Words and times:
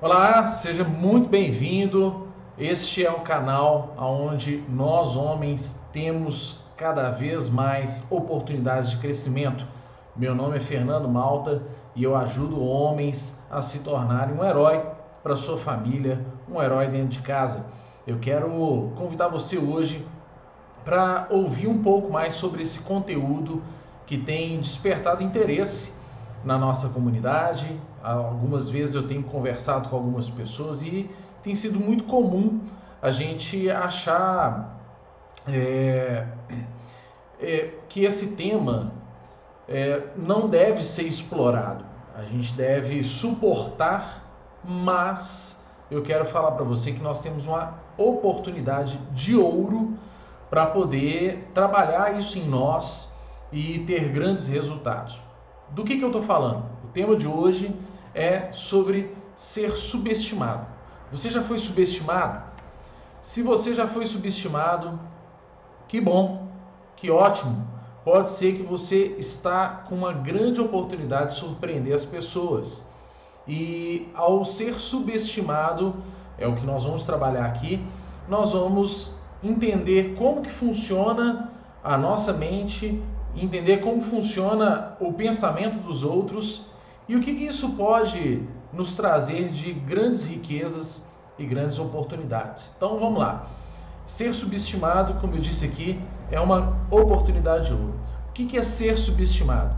Olá, 0.00 0.46
seja 0.46 0.84
muito 0.84 1.28
bem-vindo. 1.28 2.28
Este 2.56 3.04
é 3.04 3.10
o 3.10 3.22
canal 3.22 3.96
onde 3.98 4.62
nós 4.68 5.16
homens 5.16 5.84
temos 5.92 6.60
cada 6.76 7.10
vez 7.10 7.48
mais 7.48 8.06
oportunidades 8.08 8.92
de 8.92 8.98
crescimento. 8.98 9.66
Meu 10.14 10.36
nome 10.36 10.58
é 10.58 10.60
Fernando 10.60 11.08
Malta 11.08 11.64
e 11.96 12.04
eu 12.04 12.14
ajudo 12.14 12.64
homens 12.64 13.44
a 13.50 13.60
se 13.60 13.80
tornarem 13.80 14.36
um 14.36 14.44
herói 14.44 14.86
para 15.20 15.34
sua 15.34 15.58
família, 15.58 16.24
um 16.48 16.62
herói 16.62 16.86
dentro 16.86 17.08
de 17.08 17.22
casa. 17.22 17.66
Eu 18.06 18.20
quero 18.20 18.92
convidar 18.94 19.26
você 19.26 19.58
hoje 19.58 20.06
para 20.84 21.26
ouvir 21.28 21.66
um 21.66 21.82
pouco 21.82 22.08
mais 22.08 22.34
sobre 22.34 22.62
esse 22.62 22.82
conteúdo 22.82 23.64
que 24.06 24.16
tem 24.16 24.60
despertado 24.60 25.24
interesse 25.24 25.97
na 26.44 26.58
nossa 26.58 26.88
comunidade. 26.88 27.80
Algumas 28.02 28.68
vezes 28.68 28.94
eu 28.94 29.06
tenho 29.06 29.22
conversado 29.22 29.88
com 29.88 29.96
algumas 29.96 30.28
pessoas 30.28 30.82
e 30.82 31.10
tem 31.42 31.54
sido 31.54 31.78
muito 31.78 32.04
comum 32.04 32.60
a 33.00 33.10
gente 33.10 33.70
achar 33.70 34.76
é, 35.46 36.26
é, 37.40 37.70
que 37.88 38.04
esse 38.04 38.32
tema 38.32 38.92
é, 39.68 40.02
não 40.16 40.48
deve 40.48 40.82
ser 40.82 41.04
explorado. 41.04 41.84
A 42.16 42.22
gente 42.22 42.52
deve 42.54 43.04
suportar, 43.04 44.24
mas 44.64 45.64
eu 45.90 46.02
quero 46.02 46.24
falar 46.24 46.52
para 46.52 46.64
você 46.64 46.92
que 46.92 47.00
nós 47.00 47.20
temos 47.20 47.46
uma 47.46 47.74
oportunidade 47.96 48.98
de 49.12 49.36
ouro 49.36 49.96
para 50.50 50.66
poder 50.66 51.50
trabalhar 51.54 52.18
isso 52.18 52.38
em 52.38 52.48
nós 52.48 53.14
e 53.52 53.80
ter 53.80 54.08
grandes 54.08 54.46
resultados. 54.46 55.20
Do 55.70 55.84
que, 55.84 55.96
que 55.96 56.02
eu 56.02 56.08
estou 56.08 56.22
falando? 56.22 56.64
O 56.84 56.88
tema 56.88 57.16
de 57.16 57.26
hoje 57.26 57.74
é 58.14 58.50
sobre 58.52 59.14
ser 59.34 59.72
subestimado. 59.76 60.66
Você 61.10 61.30
já 61.30 61.42
foi 61.42 61.58
subestimado? 61.58 62.42
Se 63.20 63.42
você 63.42 63.74
já 63.74 63.86
foi 63.86 64.04
subestimado, 64.04 64.98
que 65.86 66.00
bom, 66.00 66.48
que 66.96 67.10
ótimo. 67.10 67.66
Pode 68.04 68.30
ser 68.30 68.56
que 68.56 68.62
você 68.62 69.14
está 69.18 69.68
com 69.88 69.94
uma 69.94 70.12
grande 70.12 70.60
oportunidade 70.60 71.34
de 71.34 71.40
surpreender 71.40 71.94
as 71.94 72.04
pessoas. 72.04 72.86
E 73.46 74.08
ao 74.14 74.44
ser 74.44 74.74
subestimado, 74.74 75.96
é 76.38 76.46
o 76.46 76.54
que 76.54 76.64
nós 76.64 76.84
vamos 76.84 77.04
trabalhar 77.04 77.46
aqui, 77.46 77.84
nós 78.28 78.52
vamos 78.52 79.14
entender 79.42 80.14
como 80.16 80.42
que 80.42 80.50
funciona 80.50 81.50
a 81.82 81.96
nossa 81.96 82.32
mente 82.32 83.02
entender 83.44 83.78
como 83.78 84.02
funciona 84.02 84.96
o 85.00 85.12
pensamento 85.12 85.78
dos 85.78 86.02
outros 86.02 86.66
e 87.08 87.16
o 87.16 87.20
que 87.20 87.30
isso 87.30 87.70
pode 87.70 88.42
nos 88.72 88.96
trazer 88.96 89.48
de 89.48 89.72
grandes 89.72 90.24
riquezas 90.24 91.08
e 91.38 91.44
grandes 91.44 91.78
oportunidades. 91.78 92.74
Então 92.76 92.98
vamos 92.98 93.18
lá. 93.18 93.46
Ser 94.06 94.34
subestimado, 94.34 95.14
como 95.20 95.34
eu 95.34 95.40
disse 95.40 95.64
aqui, 95.64 96.00
é 96.30 96.40
uma 96.40 96.76
oportunidade 96.90 97.66
de 97.66 97.72
ouro. 97.72 97.94
O 98.28 98.32
que 98.32 98.56
é 98.56 98.62
ser 98.62 98.98
subestimado? 98.98 99.74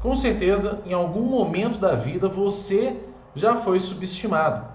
Com 0.00 0.16
certeza, 0.16 0.80
em 0.86 0.92
algum 0.92 1.22
momento 1.22 1.78
da 1.78 1.94
vida 1.94 2.28
você 2.28 2.96
já 3.34 3.56
foi 3.56 3.78
subestimado. 3.78 4.66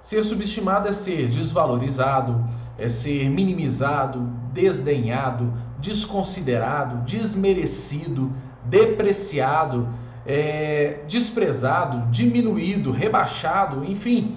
Ser 0.00 0.24
subestimado 0.24 0.88
é 0.88 0.92
ser 0.92 1.28
desvalorizado, 1.28 2.44
é 2.76 2.88
ser 2.88 3.28
minimizado, 3.28 4.20
desdenhado, 4.52 5.52
desconsiderado, 5.78 7.04
desmerecido, 7.04 8.32
depreciado, 8.64 9.88
é, 10.26 11.00
desprezado, 11.08 12.10
diminuído, 12.10 12.90
rebaixado, 12.90 13.84
enfim, 13.84 14.36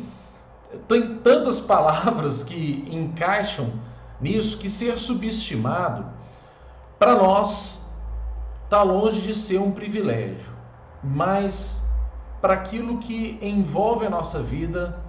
tem 0.88 1.18
tantas 1.18 1.60
palavras 1.62 2.44
que 2.44 2.88
encaixam 2.90 3.74
nisso 4.20 4.58
que 4.58 4.70
ser 4.70 4.98
subestimado 4.98 6.06
para 6.98 7.16
nós 7.16 7.84
está 8.64 8.84
longe 8.84 9.22
de 9.22 9.34
ser 9.34 9.60
um 9.60 9.72
privilégio, 9.72 10.54
mas 11.04 11.84
para 12.40 12.54
aquilo 12.54 13.00
que 13.00 13.38
envolve 13.42 14.06
a 14.06 14.10
nossa 14.10 14.42
vida, 14.42 15.00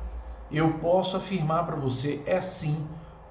eu 0.51 0.73
posso 0.75 1.17
afirmar 1.17 1.65
para 1.67 1.77
você 1.77 2.23
é 2.27 2.41
sim 2.41 2.77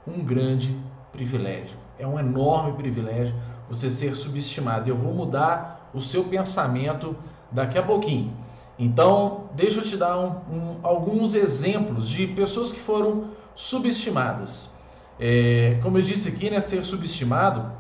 um 0.07 0.23
grande 0.23 0.77
privilégio. 1.11 1.77
É 2.01 2.07
um 2.07 2.19
enorme 2.19 2.73
privilégio 2.73 3.35
você 3.69 3.87
ser 3.87 4.15
subestimado. 4.15 4.89
Eu 4.89 4.97
vou 4.97 5.13
mudar 5.13 5.87
o 5.93 6.01
seu 6.01 6.23
pensamento 6.23 7.15
daqui 7.51 7.77
a 7.77 7.83
pouquinho. 7.83 8.33
Então, 8.79 9.43
deixa 9.53 9.79
eu 9.79 9.83
te 9.83 9.95
dar 9.95 10.17
um, 10.17 10.29
um, 10.51 10.79
alguns 10.81 11.35
exemplos 11.35 12.09
de 12.09 12.25
pessoas 12.25 12.71
que 12.71 12.79
foram 12.79 13.25
subestimadas. 13.53 14.73
É, 15.19 15.77
como 15.83 15.99
eu 15.99 16.01
disse 16.01 16.27
aqui, 16.27 16.49
né, 16.49 16.59
ser 16.59 16.83
subestimado 16.83 17.71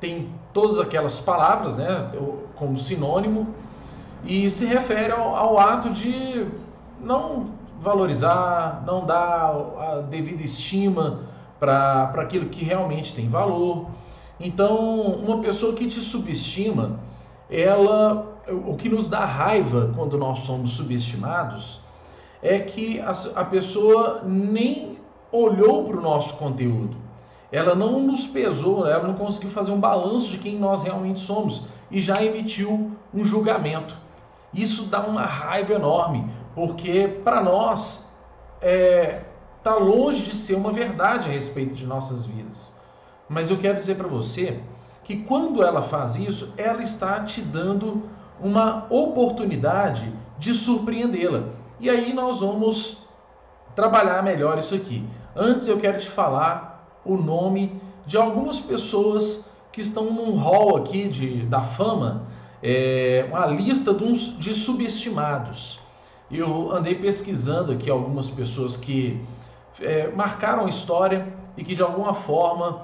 tem 0.00 0.32
todas 0.54 0.78
aquelas 0.78 1.20
palavras 1.20 1.76
né, 1.76 2.10
como 2.54 2.78
sinônimo 2.78 3.48
e 4.24 4.48
se 4.48 4.64
refere 4.64 5.12
ao, 5.12 5.36
ao 5.36 5.58
ato 5.58 5.90
de 5.90 6.46
não 6.98 7.50
valorizar, 7.78 8.82
não 8.86 9.04
dar 9.04 9.54
a 9.78 10.00
devida 10.08 10.42
estima 10.42 11.20
para 11.58 12.12
aquilo 12.16 12.48
que 12.48 12.64
realmente 12.64 13.14
tem 13.14 13.28
valor. 13.28 13.86
Então, 14.40 14.76
uma 15.00 15.40
pessoa 15.40 15.74
que 15.74 15.86
te 15.86 16.00
subestima, 16.00 17.00
ela, 17.50 18.40
o 18.66 18.76
que 18.76 18.88
nos 18.88 19.08
dá 19.08 19.24
raiva 19.24 19.92
quando 19.96 20.16
nós 20.16 20.40
somos 20.40 20.72
subestimados 20.72 21.80
é 22.42 22.58
que 22.58 23.00
a, 23.00 23.12
a 23.36 23.44
pessoa 23.44 24.22
nem 24.24 24.98
olhou 25.32 25.84
para 25.84 25.96
o 25.96 26.00
nosso 26.00 26.36
conteúdo. 26.36 26.96
Ela 27.50 27.74
não 27.74 28.00
nos 28.00 28.26
pesou, 28.26 28.86
ela 28.86 29.06
não 29.06 29.14
conseguiu 29.14 29.50
fazer 29.50 29.72
um 29.72 29.80
balanço 29.80 30.30
de 30.30 30.38
quem 30.38 30.58
nós 30.58 30.82
realmente 30.82 31.18
somos 31.18 31.62
e 31.90 32.00
já 32.00 32.22
emitiu 32.22 32.92
um 33.12 33.24
julgamento. 33.24 33.96
Isso 34.52 34.84
dá 34.84 35.00
uma 35.00 35.22
raiva 35.22 35.72
enorme, 35.72 36.30
porque 36.54 37.08
para 37.24 37.42
nós 37.42 38.14
é, 38.60 39.22
está 39.68 39.76
longe 39.76 40.22
de 40.22 40.34
ser 40.34 40.54
uma 40.54 40.72
verdade 40.72 41.28
a 41.28 41.32
respeito 41.32 41.74
de 41.74 41.84
nossas 41.84 42.24
vidas. 42.24 42.74
Mas 43.28 43.50
eu 43.50 43.58
quero 43.58 43.76
dizer 43.76 43.96
para 43.96 44.08
você 44.08 44.60
que 45.04 45.18
quando 45.24 45.62
ela 45.62 45.82
faz 45.82 46.16
isso, 46.16 46.54
ela 46.56 46.82
está 46.82 47.22
te 47.22 47.42
dando 47.42 48.02
uma 48.40 48.86
oportunidade 48.88 50.10
de 50.38 50.54
surpreendê-la. 50.54 51.50
E 51.78 51.90
aí 51.90 52.14
nós 52.14 52.40
vamos 52.40 53.06
trabalhar 53.76 54.22
melhor 54.22 54.56
isso 54.56 54.74
aqui. 54.74 55.04
Antes 55.36 55.68
eu 55.68 55.78
quero 55.78 55.98
te 55.98 56.08
falar 56.08 56.88
o 57.04 57.16
nome 57.16 57.78
de 58.06 58.16
algumas 58.16 58.58
pessoas 58.58 59.50
que 59.70 59.82
estão 59.82 60.04
num 60.04 60.36
hall 60.38 60.78
aqui 60.78 61.08
de, 61.08 61.42
da 61.42 61.60
fama, 61.60 62.22
é, 62.62 63.26
uma 63.28 63.44
lista 63.46 63.92
de, 63.92 64.02
uns, 64.02 64.38
de 64.38 64.54
subestimados. 64.54 65.78
Eu 66.30 66.72
andei 66.74 66.94
pesquisando 66.94 67.72
aqui 67.72 67.90
algumas 67.90 68.30
pessoas 68.30 68.76
que 68.76 69.20
é, 69.80 70.08
marcaram 70.08 70.66
a 70.66 70.68
história 70.68 71.26
e 71.56 71.64
que 71.64 71.74
de 71.74 71.82
alguma 71.82 72.14
forma 72.14 72.82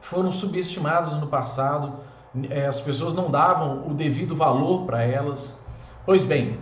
foram 0.00 0.30
subestimadas 0.30 1.14
no 1.14 1.26
passado, 1.26 1.94
é, 2.50 2.66
as 2.66 2.80
pessoas 2.80 3.14
não 3.14 3.30
davam 3.30 3.86
o 3.86 3.94
devido 3.94 4.34
valor 4.34 4.84
para 4.84 5.02
elas. 5.02 5.62
Pois 6.04 6.24
bem, 6.24 6.58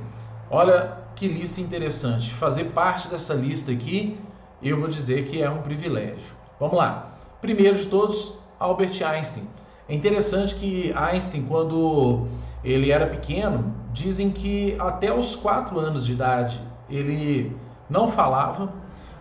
olha 0.50 0.98
que 1.16 1.26
lista 1.26 1.60
interessante. 1.60 2.32
Fazer 2.34 2.64
parte 2.66 3.08
dessa 3.08 3.34
lista 3.34 3.72
aqui, 3.72 4.18
eu 4.62 4.78
vou 4.78 4.88
dizer 4.88 5.26
que 5.26 5.42
é 5.42 5.50
um 5.50 5.62
privilégio. 5.62 6.34
Vamos 6.60 6.76
lá. 6.76 7.08
Primeiro 7.40 7.76
de 7.76 7.86
todos, 7.86 8.38
Albert 8.58 9.02
Einstein. 9.02 9.48
É 9.88 9.94
interessante 9.94 10.54
que 10.54 10.92
Einstein, 10.92 11.44
quando 11.44 12.28
ele 12.62 12.90
era 12.90 13.06
pequeno, 13.06 13.74
dizem 13.92 14.30
que 14.30 14.76
até 14.78 15.12
os 15.12 15.34
4 15.34 15.78
anos 15.78 16.06
de 16.06 16.12
idade 16.12 16.60
ele 16.88 17.56
não 17.90 18.08
falava, 18.08 18.72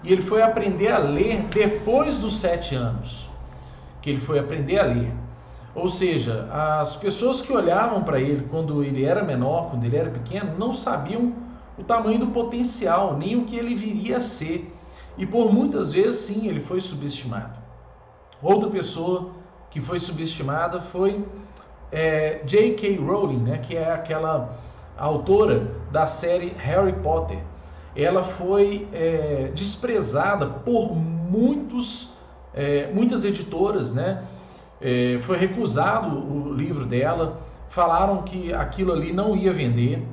e 0.04 0.12
ele 0.12 0.22
foi 0.22 0.42
aprender 0.42 0.92
a 0.92 0.98
ler 0.98 1.42
depois 1.54 2.18
dos 2.18 2.40
sete 2.40 2.74
anos, 2.76 3.30
que 4.02 4.10
ele 4.10 4.20
foi 4.20 4.40
aprender 4.40 4.80
a 4.80 4.84
ler. 4.84 5.14
Ou 5.74 5.88
seja, 5.88 6.48
as 6.52 6.96
pessoas 6.96 7.40
que 7.40 7.54
olhavam 7.54 8.04
para 8.04 8.20
ele 8.20 8.48
quando 8.50 8.84
ele 8.84 9.06
era 9.06 9.24
menor, 9.24 9.70
quando 9.70 9.86
ele 9.86 9.96
era 9.96 10.10
pequeno, 10.10 10.58
não 10.58 10.74
sabiam 10.74 11.34
o 11.78 11.84
tamanho 11.84 12.20
do 12.20 12.28
potencial, 12.28 13.16
nem 13.18 13.38
o 13.38 13.46
que 13.46 13.56
ele 13.56 13.76
viria 13.76 14.18
a 14.18 14.22
ser. 14.22 14.74
E 15.18 15.26
por 15.26 15.54
muitas 15.54 15.94
vezes, 15.94 16.20
sim, 16.22 16.48
ele 16.48 16.60
foi 16.60 16.82
subestimado. 16.82 17.60
Outra 18.42 18.70
pessoa 18.70 19.32
que 19.70 19.80
foi 19.80 20.00
subestimada 20.00 20.82
foi 20.82 21.24
é, 21.92 22.42
J.K. 22.44 22.98
Rowling, 22.98 23.38
né, 23.38 23.58
que 23.60 23.78
é 23.78 23.94
aquela 23.94 24.58
autora 24.98 25.72
da 25.92 26.06
série 26.06 26.54
Harry 26.58 26.94
Potter 26.94 27.40
ela 27.96 28.24
foi 28.24 28.88
é, 28.94 29.52
desprezada 29.54 30.48
por 30.48 30.96
muitos, 30.96 32.10
é, 32.54 32.92
muitas 32.94 33.24
editoras, 33.24 33.94
né? 33.94 34.24
É, 34.80 35.18
foi 35.22 35.38
recusado 35.38 36.18
o 36.18 36.54
livro 36.54 36.86
dela, 36.86 37.40
falaram 37.70 38.24
que 38.24 38.54
aquilo 38.54 38.92
ali 38.92 39.14
não 39.14 39.36
ia 39.36 39.54
vender. 39.54 40.06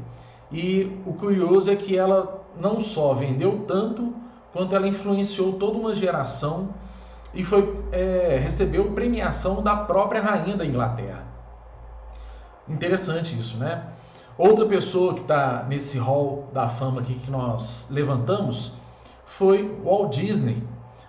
E 0.50 0.98
o 1.06 1.12
curioso 1.12 1.70
é 1.70 1.76
que 1.76 1.96
ela 1.96 2.44
não 2.60 2.80
só 2.80 3.14
vendeu 3.14 3.64
tanto, 3.66 4.14
quanto 4.52 4.74
ela 4.74 4.88
influenciou 4.88 5.52
toda 5.54 5.78
uma 5.78 5.94
geração 5.94 6.70
e 7.34 7.44
foi 7.44 7.76
é, 7.92 8.40
recebeu 8.42 8.92
premiação 8.92 9.62
da 9.62 9.76
própria 9.76 10.20
rainha 10.20 10.56
da 10.56 10.64
Inglaterra. 10.64 11.24
Interessante 12.68 13.38
isso, 13.38 13.56
né? 13.58 13.84
Outra 14.38 14.66
pessoa 14.66 15.14
que 15.14 15.22
está 15.22 15.66
nesse 15.68 15.98
hall 15.98 16.48
da 16.52 16.68
fama 16.68 17.00
aqui 17.00 17.14
que 17.16 17.28
nós 17.28 17.88
levantamos 17.90 18.72
foi 19.24 19.76
Walt 19.84 20.14
Disney. 20.14 20.62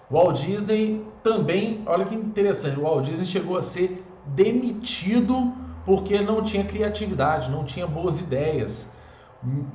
Walt 0.10 0.42
Disney 0.44 1.06
também, 1.22 1.84
olha 1.86 2.06
que 2.06 2.16
interessante, 2.16 2.80
Walt 2.80 3.06
Disney 3.06 3.26
chegou 3.26 3.56
a 3.56 3.62
ser 3.62 4.04
demitido 4.26 5.54
porque 5.86 6.20
não 6.20 6.44
tinha 6.44 6.64
criatividade, 6.64 7.52
não 7.52 7.64
tinha 7.64 7.86
boas 7.86 8.20
ideias. 8.20 8.92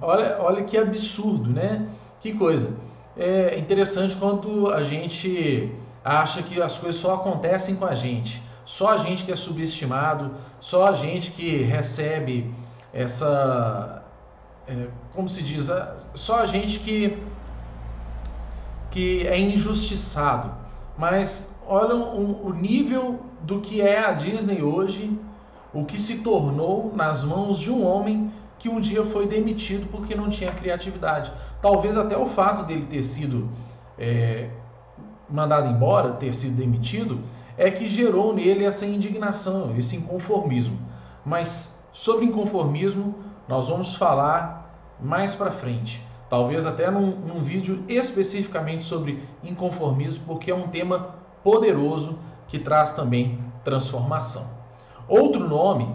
Olha, 0.02 0.36
olha 0.40 0.64
que 0.64 0.76
absurdo, 0.76 1.48
né? 1.48 1.88
Que 2.20 2.32
coisa. 2.34 2.76
É 3.16 3.56
interessante 3.56 4.16
quando 4.16 4.68
a 4.68 4.82
gente 4.82 5.72
acha 6.04 6.42
que 6.42 6.60
as 6.60 6.76
coisas 6.76 7.00
só 7.00 7.14
acontecem 7.14 7.76
com 7.76 7.84
a 7.84 7.94
gente. 7.94 8.42
Só 8.64 8.90
a 8.90 8.96
gente 8.96 9.24
que 9.24 9.30
é 9.30 9.36
subestimado, 9.36 10.32
só 10.58 10.86
a 10.86 10.92
gente 10.92 11.30
que 11.30 11.62
recebe 11.62 12.52
essa. 12.94 14.02
É, 14.66 14.86
como 15.14 15.28
se 15.28 15.42
diz? 15.42 15.68
Só 16.14 16.40
a 16.40 16.46
gente 16.46 16.78
que, 16.78 17.18
que 18.90 19.26
é 19.26 19.38
injustiçado. 19.38 20.52
Mas 20.96 21.58
olha 21.66 21.96
o, 21.96 22.46
o 22.46 22.52
nível 22.52 23.20
do 23.42 23.60
que 23.60 23.82
é 23.82 23.98
a 23.98 24.12
Disney 24.12 24.62
hoje, 24.62 25.18
o 25.72 25.84
que 25.84 25.98
se 25.98 26.18
tornou 26.18 26.92
nas 26.94 27.24
mãos 27.24 27.58
de 27.58 27.70
um 27.70 27.84
homem 27.84 28.30
que 28.58 28.68
um 28.68 28.80
dia 28.80 29.04
foi 29.04 29.26
demitido 29.26 29.88
porque 29.90 30.14
não 30.14 30.30
tinha 30.30 30.52
criatividade. 30.52 31.32
Talvez 31.60 31.96
até 31.96 32.16
o 32.16 32.26
fato 32.26 32.62
dele 32.62 32.86
ter 32.88 33.02
sido 33.02 33.50
é, 33.98 34.48
mandado 35.28 35.68
embora, 35.68 36.12
ter 36.12 36.32
sido 36.32 36.56
demitido, 36.56 37.20
é 37.58 37.70
que 37.70 37.86
gerou 37.86 38.32
nele 38.32 38.64
essa 38.64 38.86
indignação, 38.86 39.76
esse 39.76 39.96
inconformismo. 39.96 40.78
Mas 41.26 41.73
sobre 41.94 42.26
inconformismo 42.26 43.14
nós 43.48 43.68
vamos 43.68 43.94
falar 43.94 44.76
mais 45.00 45.34
para 45.34 45.50
frente. 45.50 46.04
Talvez 46.28 46.66
até 46.66 46.90
num, 46.90 47.12
num 47.12 47.40
vídeo 47.40 47.84
especificamente 47.88 48.84
sobre 48.84 49.22
inconformismo, 49.42 50.24
porque 50.26 50.50
é 50.50 50.54
um 50.54 50.68
tema 50.68 51.14
poderoso 51.42 52.18
que 52.48 52.58
traz 52.58 52.92
também 52.92 53.38
transformação. 53.62 54.46
Outro 55.06 55.48
nome, 55.48 55.88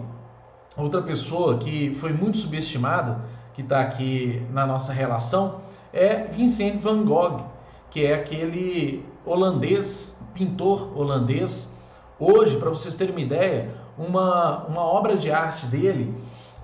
outra 0.76 1.02
pessoa 1.02 1.58
que 1.58 1.92
foi 1.94 2.12
muito 2.12 2.38
subestimada, 2.38 3.20
que 3.52 3.60
está 3.60 3.80
aqui 3.80 4.46
na 4.50 4.66
nossa 4.66 4.92
relação, 4.92 5.60
é 5.92 6.24
Vincent 6.24 6.80
van 6.80 7.04
Gogh, 7.04 7.42
que 7.90 8.06
é 8.06 8.14
aquele 8.14 9.04
holandês, 9.26 10.18
pintor 10.32 10.96
holandês. 10.96 11.76
Hoje, 12.18 12.56
para 12.56 12.70
vocês 12.70 12.96
terem 12.96 13.14
uma 13.14 13.20
ideia, 13.20 13.74
uma, 14.00 14.64
uma 14.66 14.80
obra 14.80 15.16
de 15.16 15.30
arte 15.30 15.66
dele 15.66 16.14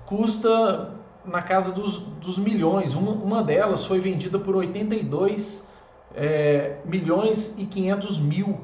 custa 0.07 0.91
na 1.23 1.41
casa 1.41 1.71
dos, 1.71 1.99
dos 1.99 2.39
milhões. 2.39 2.95
Uma, 2.95 3.11
uma 3.11 3.43
delas 3.43 3.85
foi 3.85 3.99
vendida 3.99 4.39
por 4.39 4.55
82 4.55 5.69
é, 6.15 6.77
milhões 6.83 7.55
e 7.59 7.65
500 7.65 8.17
mil. 8.17 8.59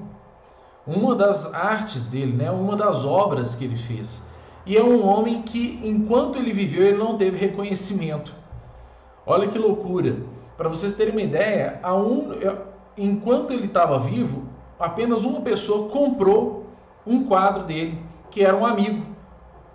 Uma 0.88 1.16
das 1.16 1.54
artes 1.54 2.08
dele, 2.08 2.34
né, 2.34 2.50
uma 2.50 2.76
das 2.76 3.06
obras 3.06 3.56
que 3.56 3.64
ele 3.64 3.76
fez. 3.76 4.28
E 4.66 4.76
é 4.76 4.84
um 4.84 5.06
homem 5.06 5.44
que, 5.44 5.80
enquanto 5.84 6.38
ele 6.38 6.52
viveu, 6.52 6.84
ele 6.84 6.98
não 6.98 7.16
teve 7.16 7.38
reconhecimento. 7.38 8.34
Olha 9.26 9.48
que 9.48 9.58
loucura. 9.58 10.18
Para 10.58 10.68
vocês 10.68 10.96
terem 10.96 11.14
uma 11.14 11.22
ideia, 11.22 11.80
a 11.84 11.96
um, 11.96 12.32
enquanto 12.98 13.52
ele 13.52 13.66
estava 13.66 14.00
vivo, 14.00 14.44
apenas 14.80 15.24
uma 15.24 15.42
pessoa 15.42 15.90
comprou 15.90 16.66
um 17.06 17.26
quadro 17.26 17.64
dele, 17.64 18.00
que 18.34 18.44
era 18.44 18.58
um 18.58 18.66
amigo. 18.66 19.06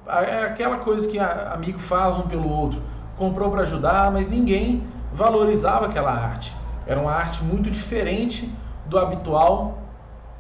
É 0.06 0.43
aquela 0.43 0.78
coisa 0.78 1.08
que 1.08 1.19
amigo 1.19 1.78
faz 1.78 2.16
um 2.16 2.22
pelo 2.22 2.50
outro. 2.50 2.82
Comprou 3.16 3.50
para 3.50 3.62
ajudar, 3.62 4.10
mas 4.10 4.28
ninguém 4.28 4.82
valorizava 5.12 5.87
aquela 5.87 6.10
arte. 6.10 6.52
Era 6.84 7.00
uma 7.00 7.12
arte 7.12 7.43
muito 7.44 7.70
diferente 7.70 8.52
do 8.87 8.99
habitual 8.99 9.78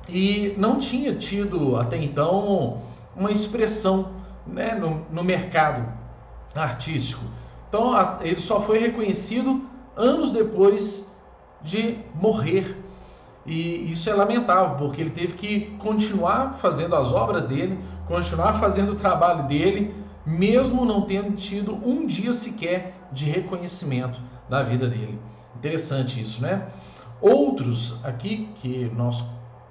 e 0.08 0.54
não 0.58 0.78
tinha 0.78 1.14
tido 1.14 1.76
até 1.76 1.96
então 1.96 2.78
uma 3.14 3.30
expressão 3.30 4.10
né, 4.44 4.74
no, 4.74 5.06
no 5.12 5.22
mercado 5.22 5.86
artístico. 6.56 7.24
Então 7.68 7.92
ele 8.20 8.40
só 8.40 8.60
foi 8.60 8.78
reconhecido 8.78 9.62
anos 9.96 10.32
depois 10.32 11.08
de 11.62 11.98
morrer. 12.14 12.76
E 13.46 13.90
isso 13.90 14.10
é 14.10 14.14
lamentável, 14.14 14.76
porque 14.76 15.00
ele 15.00 15.10
teve 15.10 15.34
que 15.34 15.76
continuar 15.78 16.54
fazendo 16.54 16.94
as 16.96 17.12
obras 17.12 17.46
dele, 17.46 17.78
continuar 18.08 18.54
fazendo 18.54 18.92
o 18.92 18.96
trabalho 18.96 19.46
dele, 19.46 19.94
mesmo 20.26 20.84
não 20.84 21.02
tendo 21.02 21.36
tido 21.36 21.74
um 21.74 22.06
dia 22.06 22.32
sequer 22.32 22.94
de 23.12 23.26
reconhecimento 23.26 24.20
da 24.48 24.62
vida 24.62 24.88
dele. 24.88 25.18
Interessante 25.54 26.20
isso, 26.20 26.42
né? 26.42 26.66
Outros 27.20 28.04
aqui 28.04 28.48
que 28.56 28.90
nós 28.96 29.24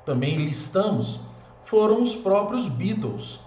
também 0.06 0.38
listamos 0.38 1.20
foram 1.64 2.02
os 2.02 2.16
próprios 2.16 2.68
Beatles. 2.68 3.40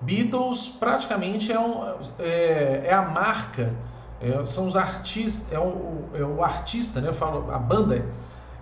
Beatles 0.00 0.68
praticamente 0.68 1.52
é, 1.52 1.58
um, 1.58 1.94
é, 2.18 2.82
é 2.86 2.94
a 2.94 3.02
marca 3.02 3.74
é, 4.20 4.44
são 4.44 4.66
os 4.66 4.76
artistas, 4.76 5.52
é 5.52 5.58
o, 5.58 6.04
é 6.14 6.22
o 6.22 6.44
artista, 6.44 7.00
né? 7.00 7.08
Eu 7.08 7.14
falo, 7.14 7.50
a 7.50 7.58
banda 7.58 8.06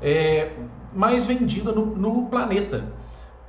é 0.00 0.53
mais 0.93 1.26
vendida 1.26 1.71
no, 1.73 1.85
no 1.85 2.26
planeta. 2.26 2.85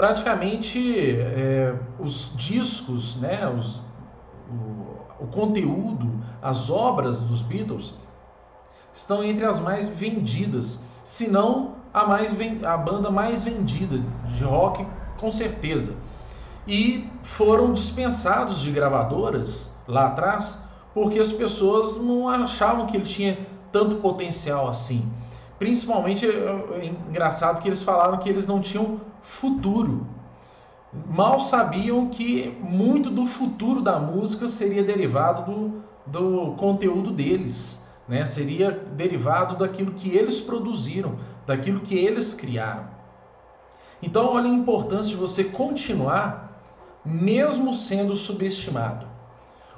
Praticamente 0.01 1.15
é, 1.15 1.75
os 1.99 2.33
discos, 2.35 3.17
né? 3.17 3.47
Os, 3.47 3.75
o, 4.49 5.23
o 5.25 5.27
conteúdo, 5.27 6.11
as 6.41 6.71
obras 6.71 7.21
dos 7.21 7.43
Beatles 7.43 7.93
estão 8.91 9.23
entre 9.23 9.45
as 9.45 9.59
mais 9.59 9.87
vendidas, 9.87 10.83
se 11.03 11.29
não 11.29 11.75
a, 11.93 12.03
mais, 12.03 12.35
a 12.63 12.77
banda 12.77 13.11
mais 13.11 13.43
vendida 13.43 14.03
de 14.33 14.43
rock, 14.43 14.87
com 15.19 15.29
certeza. 15.29 15.93
E 16.67 17.07
foram 17.21 17.71
dispensados 17.71 18.59
de 18.59 18.71
gravadoras 18.71 19.71
lá 19.87 20.07
atrás 20.07 20.67
porque 20.95 21.19
as 21.19 21.31
pessoas 21.31 22.01
não 22.01 22.27
achavam 22.27 22.87
que 22.87 22.97
ele 22.97 23.05
tinha 23.05 23.37
tanto 23.71 23.97
potencial 23.97 24.67
assim. 24.67 25.07
Principalmente, 25.59 26.25
é, 26.25 26.29
é 26.79 26.85
engraçado 26.87 27.61
que 27.61 27.69
eles 27.69 27.83
falaram 27.83 28.17
que 28.17 28.27
eles 28.27 28.47
não 28.47 28.59
tinham 28.59 29.10
futuro. 29.23 30.05
Mal 31.07 31.39
sabiam 31.39 32.09
que 32.09 32.49
muito 32.61 33.09
do 33.09 33.25
futuro 33.25 33.81
da 33.81 33.97
música 33.97 34.47
seria 34.47 34.83
derivado 34.83 35.51
do, 35.51 35.83
do 36.05 36.55
conteúdo 36.55 37.11
deles, 37.11 37.87
né? 38.07 38.25
seria 38.25 38.71
derivado 38.71 39.55
daquilo 39.55 39.93
que 39.93 40.09
eles 40.09 40.41
produziram, 40.41 41.15
daquilo 41.45 41.79
que 41.79 41.95
eles 41.95 42.33
criaram. 42.33 42.89
Então, 44.01 44.33
olha 44.33 44.49
a 44.49 44.53
importância 44.53 45.11
de 45.11 45.15
você 45.15 45.43
continuar, 45.43 46.63
mesmo 47.05 47.73
sendo 47.73 48.15
subestimado. 48.15 49.05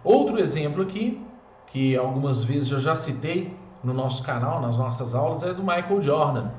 Outro 0.03 0.39
exemplo 0.39 0.81
aqui, 0.81 1.21
que 1.67 1.95
algumas 1.95 2.43
vezes 2.43 2.71
eu 2.71 2.79
já 2.79 2.95
citei 2.95 3.55
no 3.83 3.93
nosso 3.93 4.23
canal, 4.23 4.61
nas 4.61 4.77
nossas 4.77 5.13
aulas, 5.13 5.43
é 5.43 5.53
do 5.53 5.61
Michael 5.61 6.01
Jordan. 6.01 6.51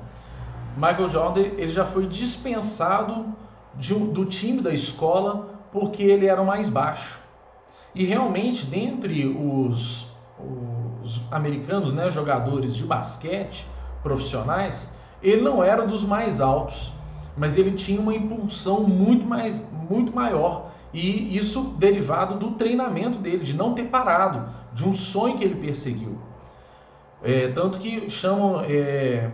Michael 0.75 1.07
Jordan 1.07 1.41
ele 1.41 1.69
já 1.69 1.85
foi 1.85 2.07
dispensado 2.07 3.33
de, 3.75 3.93
do 3.93 4.25
time 4.25 4.61
da 4.61 4.73
escola 4.73 5.55
porque 5.71 6.03
ele 6.03 6.25
era 6.25 6.41
o 6.41 6.45
mais 6.45 6.69
baixo. 6.69 7.19
E 7.93 8.03
realmente, 8.03 8.65
dentre 8.65 9.25
os, 9.25 10.07
os 10.39 11.21
americanos, 11.31 11.93
né, 11.93 12.09
jogadores 12.09 12.75
de 12.75 12.83
basquete 12.83 13.65
profissionais, 14.03 14.93
ele 15.23 15.41
não 15.41 15.63
era 15.63 15.85
dos 15.85 16.03
mais 16.03 16.41
altos, 16.41 16.91
mas 17.37 17.57
ele 17.57 17.71
tinha 17.71 17.99
uma 17.99 18.13
impulsão 18.13 18.81
muito, 18.83 19.25
mais, 19.25 19.65
muito 19.89 20.13
maior 20.13 20.71
e 20.93 21.37
isso 21.37 21.75
derivado 21.77 22.35
do 22.39 22.51
treinamento 22.51 23.17
dele, 23.17 23.43
de 23.43 23.53
não 23.53 23.73
ter 23.73 23.85
parado, 23.85 24.49
de 24.73 24.87
um 24.87 24.93
sonho 24.93 25.37
que 25.37 25.43
ele 25.43 25.55
perseguiu. 25.55 26.17
É, 27.21 27.49
tanto 27.49 27.79
que 27.79 28.09
chamam 28.09 28.61
é, 28.61 29.29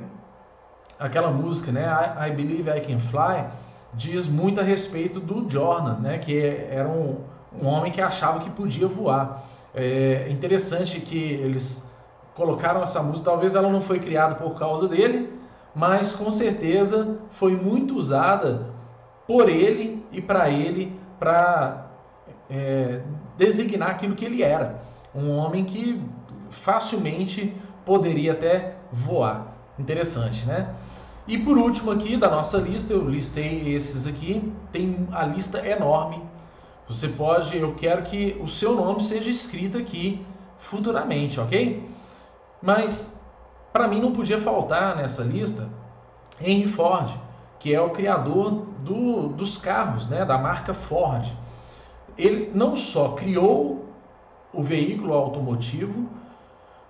aquela 1.02 1.32
música, 1.32 1.72
né, 1.72 1.84
I, 1.84 2.30
I, 2.30 2.36
Believe 2.36 2.70
I 2.70 2.80
Can 2.80 3.00
Fly, 3.00 3.46
diz 3.94 4.28
muito 4.28 4.62
a 4.62 4.64
respeito 4.64 5.20
do 5.20 5.50
Jordan, 5.50 5.96
né, 5.96 6.20
que 6.20 6.40
era 6.70 6.88
um, 6.88 7.18
um 7.60 7.68
homem 7.68 7.92
que 7.92 8.00
achava 8.00 8.40
que 8.40 8.50
podia 8.52 8.88
voar. 8.88 9.44
É 9.74 10.28
interessante 10.30 11.02
que 11.02 11.18
eles 11.18 11.92
colocaram 12.36 12.84
essa 12.84 13.02
música, 13.02 13.26
talvez 13.26 13.56
ela 13.56 13.70
não 13.70 13.82
foi 13.82 14.00
criada 14.00 14.36
por 14.36 14.58
causa 14.58 14.88
dele, 14.88 15.34
mas 15.74 16.14
com 16.14 16.30
certeza 16.30 17.18
foi 17.32 17.56
muito 17.56 17.96
usada 17.96 18.68
por 19.26 19.50
ele 19.50 20.06
e 20.12 20.22
para 20.22 20.50
ele 20.50 21.00
para 21.20 21.88
é, 22.50 23.02
designar 23.38 23.92
aquilo 23.92 24.16
que 24.16 24.26
ele 24.26 24.44
era. 24.44 24.82
Um 25.16 25.32
homem 25.32 25.66
que 25.66 26.02
facilmente 26.50 27.54
poderia 27.86 28.34
até 28.34 28.76
voar. 28.92 29.51
Interessante, 29.80 30.46
né? 30.46 30.74
E 31.28 31.38
por 31.38 31.58
último 31.58 31.92
aqui 31.92 32.18
da 32.18 32.30
nossa 32.30 32.58
lista, 32.58 32.94
eu 32.94 33.08
listei 33.08 33.74
esses 33.74 34.08
aqui, 34.08 34.52
tem 34.72 35.08
a 35.12 35.26
lista 35.26 35.66
enorme. 35.66 36.22
Você 36.88 37.08
pode, 37.08 37.58
eu 37.58 37.74
quero 37.76 38.04
que 38.04 38.38
o 38.42 38.48
seu 38.48 38.76
nome 38.76 39.02
seja 39.02 39.30
escrito 39.30 39.78
aqui 39.78 40.26
futuramente, 40.58 41.40
ok? 41.40 41.88
Mas 42.62 43.20
para 43.72 43.88
mim 43.88 44.02
não 44.02 44.12
podia 44.12 44.42
faltar 44.42 44.96
nessa 44.96 45.24
lista 45.24 45.70
Henry 46.40 46.68
Ford, 46.68 47.10
que 47.60 47.74
é 47.74 47.80
o 47.80 47.92
criador 47.92 48.66
do, 48.84 49.30
dos 49.30 49.58
carros, 49.58 50.08
né, 50.08 50.26
da 50.26 50.38
marca 50.38 50.74
Ford. 50.74 51.26
Ele 52.18 52.52
não 52.54 52.76
só 52.76 53.10
criou 53.10 53.86
o 54.54 54.62
veículo 54.62 55.14
automotivo, 55.14 56.10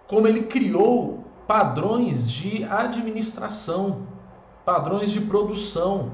como 0.07 0.27
ele 0.27 0.43
criou 0.43 1.20
padrões 1.48 2.31
de 2.31 2.63
administração, 2.63 4.03
padrões 4.65 5.12
de 5.12 5.21
produção 5.21 6.12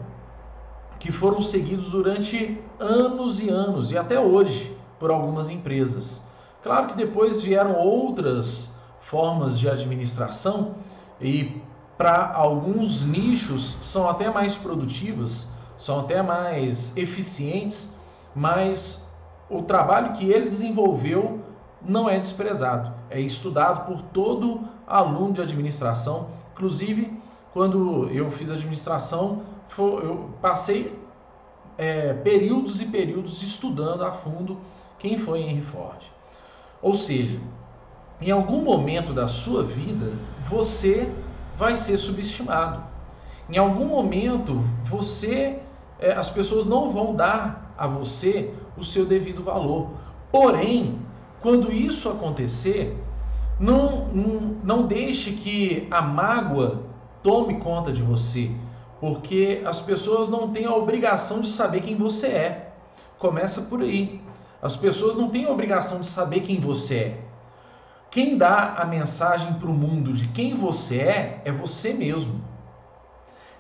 que 1.00 1.12
foram 1.12 1.41
seguidos 1.41 1.91
durante 1.91 2.60
anos 2.79 3.39
e 3.39 3.50
anos 3.50 3.91
e 3.91 3.98
até 3.98 4.19
hoje 4.19 4.75
por 5.00 5.12
algumas 5.12 5.50
empresas. 5.50 6.27
Claro 6.63 6.88
que 6.88 6.96
depois 6.96 7.41
vieram 7.41 7.75
outras 7.75 8.75
formas 9.00 9.57
de 9.57 9.69
administração 9.69 10.75
e 11.22 11.62
para 11.98 12.31
alguns 12.34 13.05
nichos 13.05 13.77
são 13.81 14.10
até 14.10 14.29
mais 14.29 14.55
produtivas, 14.55 15.51
são 15.77 16.00
até 16.01 16.22
mais 16.22 16.96
eficientes, 16.96 17.96
mas 18.36 19.07
o 19.50 19.62
trabalho 19.63 20.13
que 20.13 20.29
ele 20.29 20.46
desenvolveu 20.46 21.41
não 21.81 22.10
é 22.10 22.19
desprezado, 22.19 22.93
é 23.09 23.19
estudado 23.19 23.85
por 23.85 24.01
todo 24.01 24.61
aluno 24.85 25.33
de 25.33 25.41
administração. 25.41 26.29
Inclusive, 26.53 27.11
quando 27.53 28.09
eu 28.09 28.29
fiz 28.29 28.49
administração, 28.51 29.41
eu 29.77 30.29
passei 30.41 30.97
é, 31.77 32.13
períodos 32.13 32.81
e 32.81 32.85
períodos 32.85 33.41
estudando 33.43 34.03
a 34.03 34.11
fundo 34.11 34.57
quem 34.97 35.17
foi 35.17 35.41
Henry 35.41 35.61
Ford. 35.61 35.99
Ou 36.81 36.95
seja, 36.95 37.39
em 38.21 38.31
algum 38.31 38.61
momento 38.63 39.13
da 39.13 39.27
sua 39.27 39.63
vida, 39.63 40.11
você 40.47 41.11
vai 41.55 41.75
ser 41.75 41.97
subestimado. 41.97 42.83
Em 43.49 43.57
algum 43.57 43.85
momento, 43.85 44.63
você, 44.83 45.59
é, 45.99 46.13
as 46.13 46.29
pessoas 46.29 46.65
não 46.65 46.89
vão 46.89 47.15
dar 47.15 47.73
a 47.77 47.87
você 47.87 48.53
o 48.75 48.83
seu 48.83 49.05
devido 49.05 49.43
valor. 49.43 49.89
Porém, 50.31 50.99
quando 51.41 51.72
isso 51.72 52.10
acontecer, 52.10 52.98
não, 53.60 54.08
não, 54.08 54.39
não 54.63 54.88
deixe 54.88 55.32
que 55.32 55.88
a 55.89 56.01
mágoa 56.01 56.84
tome 57.24 57.60
conta 57.60 57.91
de 57.91 58.01
você, 58.01 58.51
porque 59.00 59.62
as 59.65 59.79
pessoas 59.79 60.29
não 60.29 60.51
têm 60.51 60.65
a 60.65 60.75
obrigação 60.75 61.41
de 61.41 61.48
saber 61.50 61.82
quem 61.82 61.96
você 61.96 62.27
é. 62.27 62.74
Começa 63.17 63.63
por 63.63 63.82
aí. 63.82 64.22
As 64.62 64.75
pessoas 64.75 65.15
não 65.15 65.29
têm 65.29 65.46
a 65.46 65.51
obrigação 65.51 66.01
de 66.01 66.08
saber 66.08 66.41
quem 66.41 66.60
você 66.60 66.96
é. 66.96 67.24
Quem 68.10 68.38
dá 68.38 68.75
a 68.77 68.86
mensagem 68.86 69.53
para 69.53 69.70
o 69.70 69.74
mundo 69.74 70.13
de 70.13 70.27
quem 70.29 70.56
você 70.56 71.00
é, 71.00 71.41
é 71.46 71.51
você 71.51 71.94
mesmo. 71.94 72.41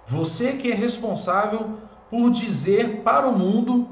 Você 0.05 0.53
que 0.53 0.71
é 0.71 0.75
responsável 0.75 1.71
por 2.09 2.31
dizer 2.31 3.01
para 3.03 3.27
o 3.27 3.37
mundo 3.37 3.87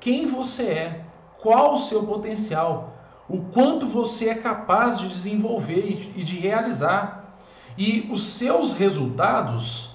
quem 0.00 0.26
você 0.26 0.64
é, 0.64 1.04
qual 1.38 1.74
o 1.74 1.78
seu 1.78 2.02
potencial, 2.02 2.89
o 3.30 3.42
quanto 3.52 3.86
você 3.86 4.30
é 4.30 4.34
capaz 4.34 4.98
de 4.98 5.08
desenvolver 5.08 6.10
e 6.16 6.24
de 6.24 6.36
realizar. 6.36 7.36
E 7.78 8.08
os 8.10 8.24
seus 8.24 8.72
resultados 8.72 9.90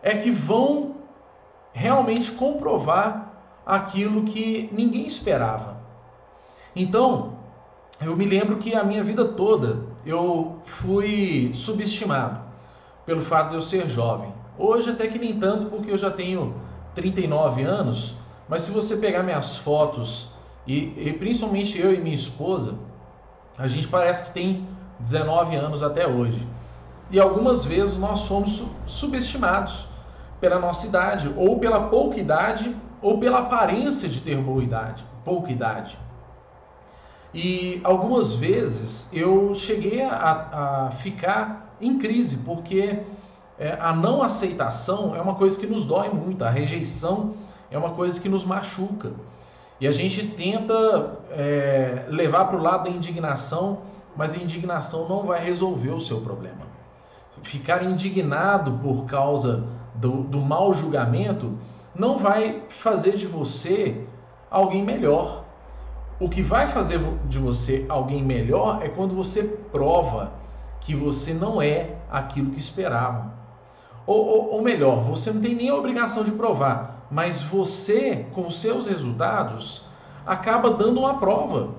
é 0.00 0.16
que 0.16 0.30
vão 0.30 0.94
realmente 1.72 2.30
comprovar 2.30 3.32
aquilo 3.66 4.22
que 4.22 4.68
ninguém 4.72 5.06
esperava. 5.06 5.76
Então, 6.74 7.36
eu 8.00 8.16
me 8.16 8.24
lembro 8.24 8.58
que 8.58 8.74
a 8.76 8.84
minha 8.84 9.02
vida 9.02 9.24
toda 9.24 9.82
eu 10.06 10.58
fui 10.64 11.50
subestimado 11.52 12.40
pelo 13.04 13.22
fato 13.22 13.50
de 13.50 13.54
eu 13.56 13.60
ser 13.60 13.88
jovem. 13.88 14.32
Hoje 14.56 14.90
até 14.90 15.08
que 15.08 15.18
nem 15.18 15.38
tanto, 15.38 15.66
porque 15.66 15.90
eu 15.90 15.98
já 15.98 16.10
tenho 16.10 16.54
39 16.94 17.62
anos, 17.62 18.14
mas 18.48 18.62
se 18.62 18.70
você 18.70 18.96
pegar 18.96 19.24
minhas 19.24 19.56
fotos 19.56 20.30
e, 20.68 21.08
e 21.08 21.12
principalmente 21.14 21.80
eu 21.80 21.94
e 21.94 21.98
minha 21.98 22.14
esposa, 22.14 22.74
a 23.56 23.66
gente 23.66 23.88
parece 23.88 24.26
que 24.26 24.32
tem 24.32 24.68
19 25.00 25.56
anos 25.56 25.82
até 25.82 26.06
hoje. 26.06 26.46
E 27.10 27.18
algumas 27.18 27.64
vezes 27.64 27.96
nós 27.96 28.20
somos 28.20 28.66
subestimados 28.86 29.88
pela 30.38 30.58
nossa 30.58 30.86
idade, 30.86 31.32
ou 31.36 31.58
pela 31.58 31.88
pouca 31.88 32.20
idade, 32.20 32.76
ou 33.00 33.18
pela 33.18 33.38
aparência 33.38 34.08
de 34.08 34.20
ter 34.20 34.36
boa 34.36 34.62
idade, 34.62 35.04
pouca 35.24 35.50
idade. 35.50 35.98
E 37.32 37.80
algumas 37.82 38.34
vezes 38.34 39.10
eu 39.12 39.54
cheguei 39.54 40.02
a, 40.02 40.86
a 40.86 40.90
ficar 40.90 41.74
em 41.80 41.98
crise, 41.98 42.38
porque 42.38 43.00
é, 43.58 43.76
a 43.80 43.94
não 43.94 44.22
aceitação 44.22 45.16
é 45.16 45.20
uma 45.20 45.34
coisa 45.34 45.58
que 45.58 45.66
nos 45.66 45.84
dói 45.84 46.10
muito, 46.10 46.44
a 46.44 46.50
rejeição 46.50 47.34
é 47.70 47.78
uma 47.78 47.90
coisa 47.90 48.20
que 48.20 48.28
nos 48.28 48.44
machuca. 48.44 49.12
E 49.80 49.86
a 49.86 49.90
gente 49.90 50.26
tenta 50.28 51.18
é, 51.30 52.04
levar 52.08 52.46
para 52.46 52.56
o 52.56 52.62
lado 52.62 52.84
da 52.84 52.90
indignação, 52.90 53.78
mas 54.16 54.34
a 54.34 54.38
indignação 54.38 55.08
não 55.08 55.24
vai 55.24 55.44
resolver 55.44 55.90
o 55.90 56.00
seu 56.00 56.20
problema. 56.20 56.66
Ficar 57.42 57.84
indignado 57.84 58.72
por 58.82 59.06
causa 59.06 59.64
do, 59.94 60.22
do 60.22 60.40
mau 60.40 60.74
julgamento 60.74 61.56
não 61.94 62.18
vai 62.18 62.62
fazer 62.68 63.16
de 63.16 63.26
você 63.26 64.04
alguém 64.50 64.82
melhor. 64.82 65.44
O 66.20 66.28
que 66.28 66.42
vai 66.42 66.66
fazer 66.66 66.98
de 67.26 67.38
você 67.38 67.86
alguém 67.88 68.22
melhor 68.22 68.80
é 68.82 68.88
quando 68.88 69.14
você 69.14 69.44
prova 69.44 70.32
que 70.80 70.94
você 70.94 71.32
não 71.32 71.62
é 71.62 71.96
aquilo 72.10 72.50
que 72.50 72.58
esperavam. 72.58 73.30
Ou, 74.06 74.26
ou, 74.26 74.54
ou, 74.54 74.62
melhor, 74.62 75.02
você 75.02 75.30
não 75.30 75.40
tem 75.40 75.54
nem 75.54 75.68
a 75.68 75.74
obrigação 75.74 76.24
de 76.24 76.32
provar, 76.32 76.97
mas 77.10 77.42
você, 77.42 78.26
com 78.32 78.50
seus 78.50 78.86
resultados, 78.86 79.82
acaba 80.26 80.70
dando 80.70 81.00
uma 81.00 81.18
prova 81.18 81.70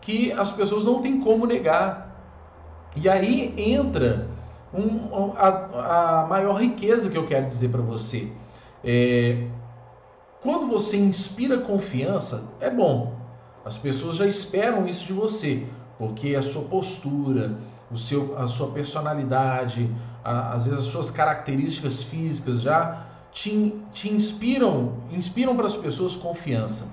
que 0.00 0.32
as 0.32 0.50
pessoas 0.50 0.84
não 0.84 1.02
têm 1.02 1.20
como 1.20 1.46
negar. 1.46 2.16
E 2.96 3.08
aí 3.08 3.54
entra 3.56 4.28
um, 4.72 5.32
a, 5.36 6.22
a, 6.22 6.26
maior 6.26 6.54
riqueza 6.54 7.10
que 7.10 7.18
eu 7.18 7.26
quero 7.26 7.46
dizer 7.46 7.68
para 7.68 7.82
você. 7.82 8.32
É, 8.82 9.46
quando 10.42 10.66
você 10.66 10.96
inspira 10.96 11.58
confiança, 11.58 12.48
é 12.60 12.70
bom, 12.70 13.14
as 13.64 13.76
pessoas 13.76 14.16
já 14.16 14.26
esperam 14.26 14.88
isso 14.88 15.04
de 15.04 15.12
você, 15.12 15.66
porque 15.98 16.34
a 16.34 16.40
sua 16.40 16.62
postura, 16.62 17.58
o 17.90 17.98
seu, 17.98 18.38
a 18.38 18.48
sua 18.48 18.68
personalidade, 18.68 19.90
a, 20.24 20.54
às 20.54 20.64
vezes 20.66 20.80
as 20.80 20.86
suas 20.86 21.10
características 21.10 22.02
físicas 22.02 22.62
já 22.62 23.09
te, 23.32 23.74
te 23.92 24.12
inspiram, 24.12 24.94
inspiram 25.10 25.56
para 25.56 25.66
as 25.66 25.76
pessoas 25.76 26.16
confiança. 26.16 26.88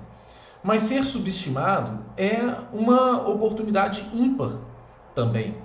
Mas 0.62 0.82
ser 0.82 1.04
subestimado 1.04 2.00
é 2.16 2.40
uma 2.72 3.28
oportunidade 3.28 4.04
ímpar 4.12 4.52
também, 5.14 5.56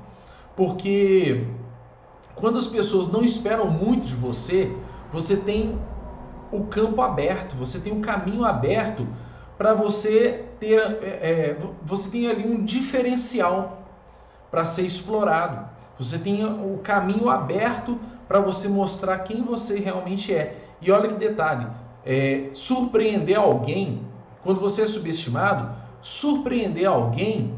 porque 0.55 1.45
quando 2.35 2.57
as 2.57 2.67
pessoas 2.67 3.11
não 3.11 3.23
esperam 3.23 3.69
muito 3.69 4.05
de 4.05 4.15
você, 4.15 4.75
você 5.11 5.35
tem 5.35 5.79
o 6.51 6.65
campo 6.65 7.01
aberto, 7.01 7.55
você 7.55 7.79
tem 7.79 7.91
o 7.91 8.01
caminho 8.01 8.45
aberto 8.45 9.07
para 9.57 9.73
você 9.73 10.45
ter, 10.59 10.79
é, 10.79 11.07
é, 11.21 11.57
você 11.81 12.09
tem 12.09 12.27
ali 12.27 12.47
um 12.47 12.63
diferencial 12.63 13.83
para 14.51 14.63
ser 14.63 14.83
explorado. 14.83 15.67
Você 15.97 16.17
tem 16.17 16.43
o 16.45 16.79
caminho 16.83 17.29
aberto 17.29 17.99
para 18.27 18.39
você 18.39 18.67
mostrar 18.67 19.19
quem 19.19 19.43
você 19.43 19.79
realmente 19.79 20.33
é. 20.33 20.57
E 20.81 20.91
olha 20.91 21.07
que 21.07 21.15
detalhe, 21.15 21.67
é, 22.05 22.49
surpreender 22.53 23.37
alguém, 23.37 24.01
quando 24.43 24.59
você 24.59 24.81
é 24.81 24.87
subestimado, 24.87 25.69
surpreender 26.01 26.87
alguém 26.87 27.55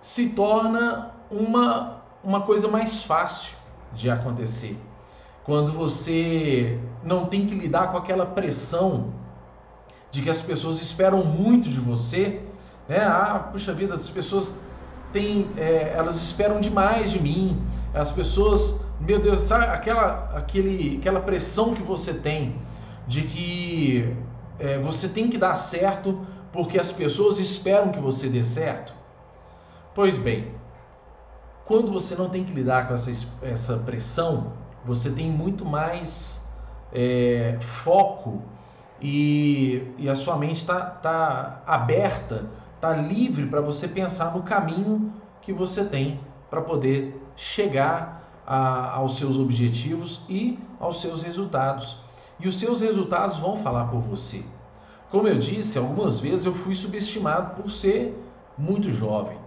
se 0.00 0.30
torna 0.30 1.12
uma, 1.30 2.02
uma 2.22 2.40
coisa 2.42 2.68
mais 2.68 3.02
fácil 3.02 3.54
de 3.92 4.10
acontecer. 4.10 4.78
Quando 5.44 5.72
você 5.72 6.78
não 7.02 7.26
tem 7.26 7.46
que 7.46 7.54
lidar 7.54 7.92
com 7.92 7.98
aquela 7.98 8.26
pressão 8.26 9.12
de 10.10 10.22
que 10.22 10.30
as 10.30 10.40
pessoas 10.40 10.80
esperam 10.80 11.24
muito 11.24 11.68
de 11.68 11.78
você, 11.78 12.40
né? 12.88 13.04
Ah, 13.04 13.48
puxa 13.52 13.72
vida, 13.72 13.94
as 13.94 14.08
pessoas 14.08 14.60
têm, 15.14 15.48
é, 15.56 15.94
elas 15.96 16.16
esperam 16.16 16.60
demais 16.60 17.12
de 17.12 17.22
mim. 17.22 17.62
As 17.94 18.10
pessoas, 18.10 18.84
meu 19.00 19.20
Deus, 19.20 19.40
sabe 19.42 19.66
aquela, 19.66 20.32
aquele, 20.34 20.98
aquela 20.98 21.20
pressão 21.20 21.72
que 21.72 21.82
você 21.82 22.12
tem 22.12 22.56
de 23.06 23.22
que 23.22 24.14
é, 24.58 24.78
você 24.78 25.08
tem 25.08 25.30
que 25.30 25.38
dar 25.38 25.54
certo 25.54 26.26
porque 26.52 26.78
as 26.78 26.90
pessoas 26.90 27.38
esperam 27.38 27.90
que 27.90 28.00
você 28.00 28.28
dê 28.28 28.42
certo? 28.42 28.92
Pois 29.94 30.16
bem, 30.16 30.52
quando 31.64 31.92
você 31.92 32.16
não 32.16 32.28
tem 32.28 32.44
que 32.44 32.52
lidar 32.52 32.88
com 32.88 32.94
essa, 32.94 33.10
essa 33.42 33.78
pressão, 33.78 34.52
você 34.84 35.10
tem 35.10 35.30
muito 35.30 35.64
mais 35.64 36.46
é, 36.92 37.56
foco 37.60 38.42
e, 39.00 39.82
e, 39.98 40.08
a 40.08 40.14
sua 40.14 40.36
mente 40.36 40.58
está 40.58 40.80
tá 40.80 41.62
aberta, 41.66 42.46
está 42.84 42.94
livre 42.94 43.46
para 43.46 43.62
você 43.62 43.88
pensar 43.88 44.34
no 44.34 44.42
caminho 44.42 45.10
que 45.40 45.52
você 45.52 45.84
tem 45.84 46.20
para 46.50 46.60
poder 46.60 47.18
chegar 47.34 48.30
a, 48.46 48.96
aos 48.96 49.16
seus 49.16 49.38
objetivos 49.38 50.22
e 50.28 50.58
aos 50.78 51.00
seus 51.00 51.22
resultados. 51.22 51.96
E 52.38 52.46
os 52.46 52.58
seus 52.58 52.80
resultados 52.80 53.38
vão 53.38 53.56
falar 53.56 53.86
por 53.86 54.00
você. 54.00 54.44
Como 55.10 55.26
eu 55.26 55.38
disse, 55.38 55.78
algumas 55.78 56.20
vezes 56.20 56.44
eu 56.44 56.54
fui 56.54 56.74
subestimado 56.74 57.54
por 57.54 57.70
ser 57.70 58.20
muito 58.58 58.90
jovem. 58.90 59.38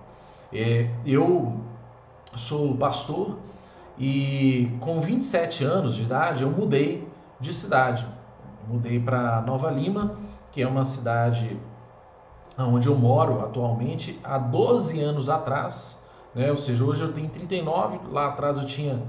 É, 0.51 0.89
eu 1.05 1.59
sou 2.35 2.75
pastor 2.75 3.37
e 3.99 4.71
com 4.79 4.99
27 4.99 5.63
anos 5.63 5.95
de 5.95 6.03
idade 6.03 6.43
eu 6.43 6.49
mudei 6.49 7.07
de 7.39 7.53
cidade. 7.53 8.07
Mudei 8.67 8.99
para 8.99 9.41
Nova 9.41 9.69
Lima, 9.69 10.15
que 10.51 10.61
é 10.61 10.67
uma 10.67 10.83
cidade 10.83 11.57
onde 12.65 12.87
eu 12.87 12.95
moro 12.95 13.41
atualmente, 13.41 14.19
há 14.23 14.37
12 14.37 14.99
anos 14.99 15.29
atrás, 15.29 16.01
né? 16.33 16.49
ou 16.49 16.57
seja, 16.57 16.83
hoje 16.83 17.03
eu 17.03 17.13
tenho 17.13 17.29
39, 17.29 17.99
lá 18.11 18.27
atrás 18.27 18.57
eu 18.57 18.65
tinha 18.65 18.99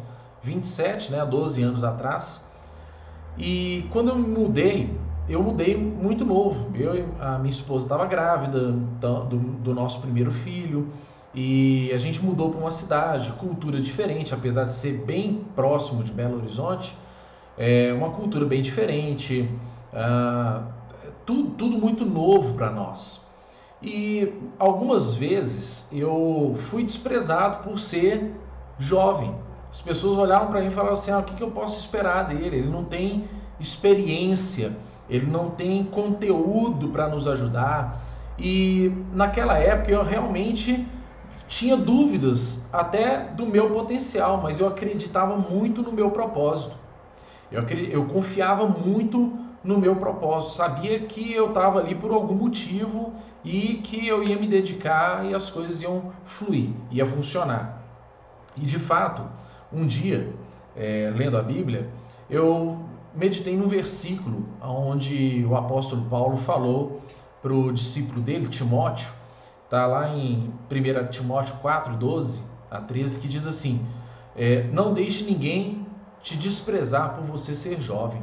27, 0.42 1.12
né? 1.12 1.20
há 1.20 1.24
12 1.24 1.62
anos 1.62 1.84
atrás. 1.84 2.46
E 3.38 3.86
quando 3.92 4.08
eu 4.08 4.16
me 4.16 4.26
mudei, 4.26 4.98
eu 5.28 5.42
mudei 5.42 5.76
muito 5.76 6.24
novo. 6.24 6.76
Eu, 6.76 7.06
a 7.20 7.38
minha 7.38 7.50
esposa 7.50 7.84
estava 7.84 8.06
grávida 8.06 8.72
do, 8.72 9.24
do, 9.24 9.74
nosso 9.74 10.00
primeiro 10.00 10.30
filho 10.30 10.88
e 11.34 11.90
a 11.92 11.98
gente 11.98 12.22
mudou 12.24 12.50
para 12.50 12.60
uma 12.60 12.70
cidade, 12.70 13.30
cultura 13.32 13.80
diferente, 13.80 14.34
apesar 14.34 14.64
de 14.64 14.72
ser 14.72 15.04
bem 15.04 15.44
próximo 15.54 16.02
de 16.02 16.10
Belo 16.10 16.38
Horizonte, 16.38 16.96
é 17.56 17.92
uma 17.92 18.10
cultura 18.10 18.46
bem 18.46 18.62
diferente, 18.62 19.48
ah, 19.92 20.62
tudo, 21.26 21.50
tudo 21.50 21.78
muito 21.78 22.04
novo 22.04 22.54
para 22.54 22.70
nós. 22.70 23.27
E 23.80 24.32
algumas 24.58 25.14
vezes 25.14 25.88
eu 25.92 26.56
fui 26.70 26.82
desprezado 26.82 27.62
por 27.62 27.78
ser 27.78 28.32
jovem. 28.78 29.34
As 29.70 29.80
pessoas 29.80 30.18
olhavam 30.18 30.48
para 30.48 30.60
mim 30.60 30.68
e 30.68 30.70
falavam 30.70 30.94
assim: 30.94 31.10
ah, 31.10 31.18
o 31.18 31.22
que, 31.22 31.34
que 31.34 31.42
eu 31.42 31.50
posso 31.50 31.78
esperar 31.78 32.26
dele? 32.28 32.56
Ele 32.56 32.68
não 32.68 32.84
tem 32.84 33.24
experiência 33.60 34.76
ele 35.08 35.26
não 35.26 35.50
tem 35.50 35.84
conteúdo 35.84 36.88
para 36.88 37.08
nos 37.08 37.26
ajudar. 37.26 38.00
E 38.38 38.92
naquela 39.12 39.58
época 39.58 39.90
eu 39.90 40.04
realmente 40.04 40.86
tinha 41.48 41.76
dúvidas 41.76 42.68
até 42.72 43.24
do 43.30 43.46
meu 43.46 43.70
potencial, 43.70 44.40
mas 44.42 44.60
eu 44.60 44.68
acreditava 44.68 45.36
muito 45.36 45.82
no 45.82 45.90
meu 45.90 46.10
propósito. 46.10 46.76
Eu, 47.50 47.62
eu 47.90 48.04
confiava 48.04 48.66
muito 48.66 49.32
no 49.62 49.78
meu 49.78 49.96
propósito, 49.96 50.54
sabia 50.54 51.00
que 51.00 51.32
eu 51.32 51.48
estava 51.48 51.80
ali 51.80 51.94
por 51.94 52.12
algum 52.12 52.34
motivo 52.34 53.12
e 53.44 53.74
que 53.74 54.06
eu 54.06 54.22
ia 54.22 54.36
me 54.36 54.46
dedicar 54.46 55.24
e 55.26 55.34
as 55.34 55.50
coisas 55.50 55.80
iam 55.82 56.12
fluir, 56.24 56.70
ia 56.90 57.04
funcionar. 57.04 57.82
E 58.56 58.60
de 58.60 58.78
fato, 58.78 59.22
um 59.72 59.86
dia, 59.86 60.32
é, 60.76 61.12
lendo 61.14 61.36
a 61.36 61.42
Bíblia, 61.42 61.88
eu 62.30 62.78
meditei 63.14 63.56
num 63.56 63.68
versículo 63.68 64.44
onde 64.62 65.44
o 65.48 65.56
apóstolo 65.56 66.04
Paulo 66.08 66.36
falou 66.36 67.00
para 67.42 67.52
o 67.52 67.72
discípulo 67.72 68.20
dele, 68.20 68.48
Timóteo, 68.48 69.08
está 69.64 69.86
lá 69.86 70.08
em 70.08 70.52
1 70.70 71.10
Timóteo 71.10 71.56
4, 71.60 71.96
12 71.96 72.42
a 72.70 72.80
13, 72.80 73.20
que 73.20 73.28
diz 73.28 73.46
assim: 73.46 73.86
é, 74.36 74.64
Não 74.72 74.92
deixe 74.92 75.24
ninguém 75.24 75.86
te 76.22 76.36
desprezar 76.36 77.14
por 77.14 77.24
você 77.24 77.54
ser 77.54 77.80
jovem, 77.80 78.22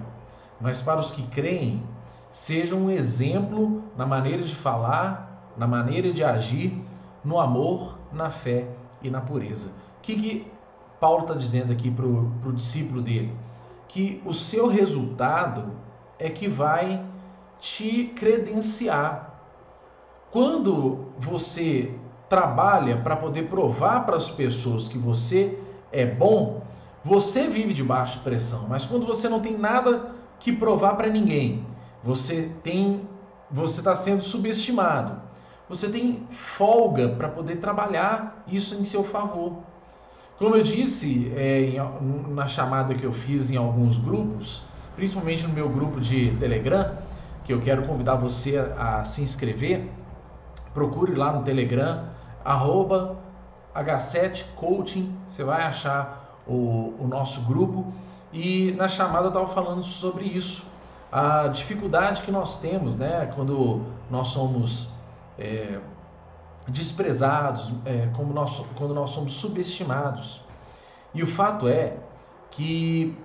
mas 0.60 0.82
para 0.82 1.00
os 1.00 1.12
que 1.12 1.24
creem, 1.28 1.84
seja 2.30 2.76
um 2.76 2.90
exemplo 2.90 3.84
na 3.96 4.06
maneira 4.06 4.44
de 4.44 4.56
falar, 4.56 5.52
na 5.58 5.68
maneira 5.68 6.12
de 6.12 6.24
agir, 6.24 6.82
no 7.24 7.40
amor, 7.40 7.98
na 8.12 8.30
fé 8.30 8.68
e 9.02 9.10
na 9.10 9.22
pureza. 9.22 9.70
O 9.98 10.02
que, 10.02 10.16
que 10.16 10.52
Paulo 11.00 11.22
está 11.22 11.34
dizendo 11.34 11.72
aqui 11.72 11.90
para 11.90 12.06
o 12.06 12.54
discípulo 12.54 13.02
dele? 13.02 13.34
que 13.96 14.22
o 14.26 14.34
seu 14.34 14.68
resultado 14.68 15.72
é 16.20 16.30
que 16.30 16.50
vai 16.50 17.02
te 17.60 18.12
credenciar. 18.16 19.40
Quando 20.32 21.06
você 21.18 21.94
trabalha 22.28 22.98
para 22.98 23.16
poder 23.16 23.48
provar 23.48 24.06
para 24.06 24.18
as 24.18 24.30
pessoas 24.30 24.90
que 24.90 24.98
você 24.98 25.58
é 25.94 26.06
bom, 26.06 26.62
você 27.04 27.48
vive 27.48 27.74
debaixo 27.74 28.18
de 28.18 28.24
pressão. 28.26 28.68
Mas 28.68 28.86
quando 28.86 29.06
você 29.06 29.30
não 29.30 29.40
tem 29.40 29.58
nada 29.58 30.12
que 30.40 30.52
provar 30.52 30.96
para 30.96 31.10
ninguém, 31.10 31.66
você 32.04 32.52
tem, 32.64 33.08
você 33.50 33.80
está 33.80 33.96
sendo 33.96 34.24
subestimado. 34.24 35.22
Você 35.68 35.90
tem 35.90 36.28
folga 36.32 37.10
para 37.10 37.28
poder 37.28 37.56
trabalhar 37.56 38.44
isso 38.48 38.76
em 38.76 38.84
seu 38.84 39.04
favor. 39.04 39.64
Como 40.38 40.56
eu 40.56 40.62
disse 40.62 41.32
é, 41.36 41.74
na 42.30 42.46
chamada 42.46 42.94
que 42.94 43.04
eu 43.04 43.12
fiz 43.12 43.50
em 43.50 43.58
alguns 43.58 43.98
grupos, 43.98 44.62
principalmente 44.96 45.48
no 45.48 45.54
meu 45.54 45.68
grupo 45.70 46.00
de 46.00 46.36
Telegram, 46.38 46.98
que 47.44 47.54
eu 47.54 47.60
quero 47.60 47.84
convidar 47.84 48.16
você 48.16 48.58
a, 48.78 49.04
se 49.04 49.22
inscrever, 49.22 49.90
procure 50.74 51.16
lá 51.16 51.32
no 51.32 51.44
Telegram, 51.44 52.10
arroba 52.44 53.18
H7 53.74 54.46
Coaching, 54.56 55.16
você 55.28 55.44
vai 55.44 55.64
achar 55.64 56.42
o, 56.48 56.94
o 57.00 57.08
nosso 57.08 57.42
grupo. 57.42 57.92
E 58.34 58.72
na 58.74 58.88
chamada 58.88 59.26
eu 59.26 59.30
estava 59.30 59.48
falando 59.48 59.84
sobre 59.84 60.26
isso, 60.26 60.66
a 61.12 61.48
dificuldade 61.48 62.22
que 62.22 62.32
nós 62.32 62.60
temos, 62.60 62.96
né, 62.96 63.32
quando 63.36 63.82
nós 64.10 64.30
somos 64.30 64.90
é, 65.40 65.80
desprezados, 66.68 67.72
é, 67.86 68.10
como 68.16 68.34
nós, 68.34 68.64
quando 68.76 68.94
nós 68.94 69.12
somos 69.12 69.36
subestimados. 69.36 70.42
E 71.14 71.24
o 71.24 71.28
fato 71.28 71.68
é 71.68 71.96
que 72.52 73.18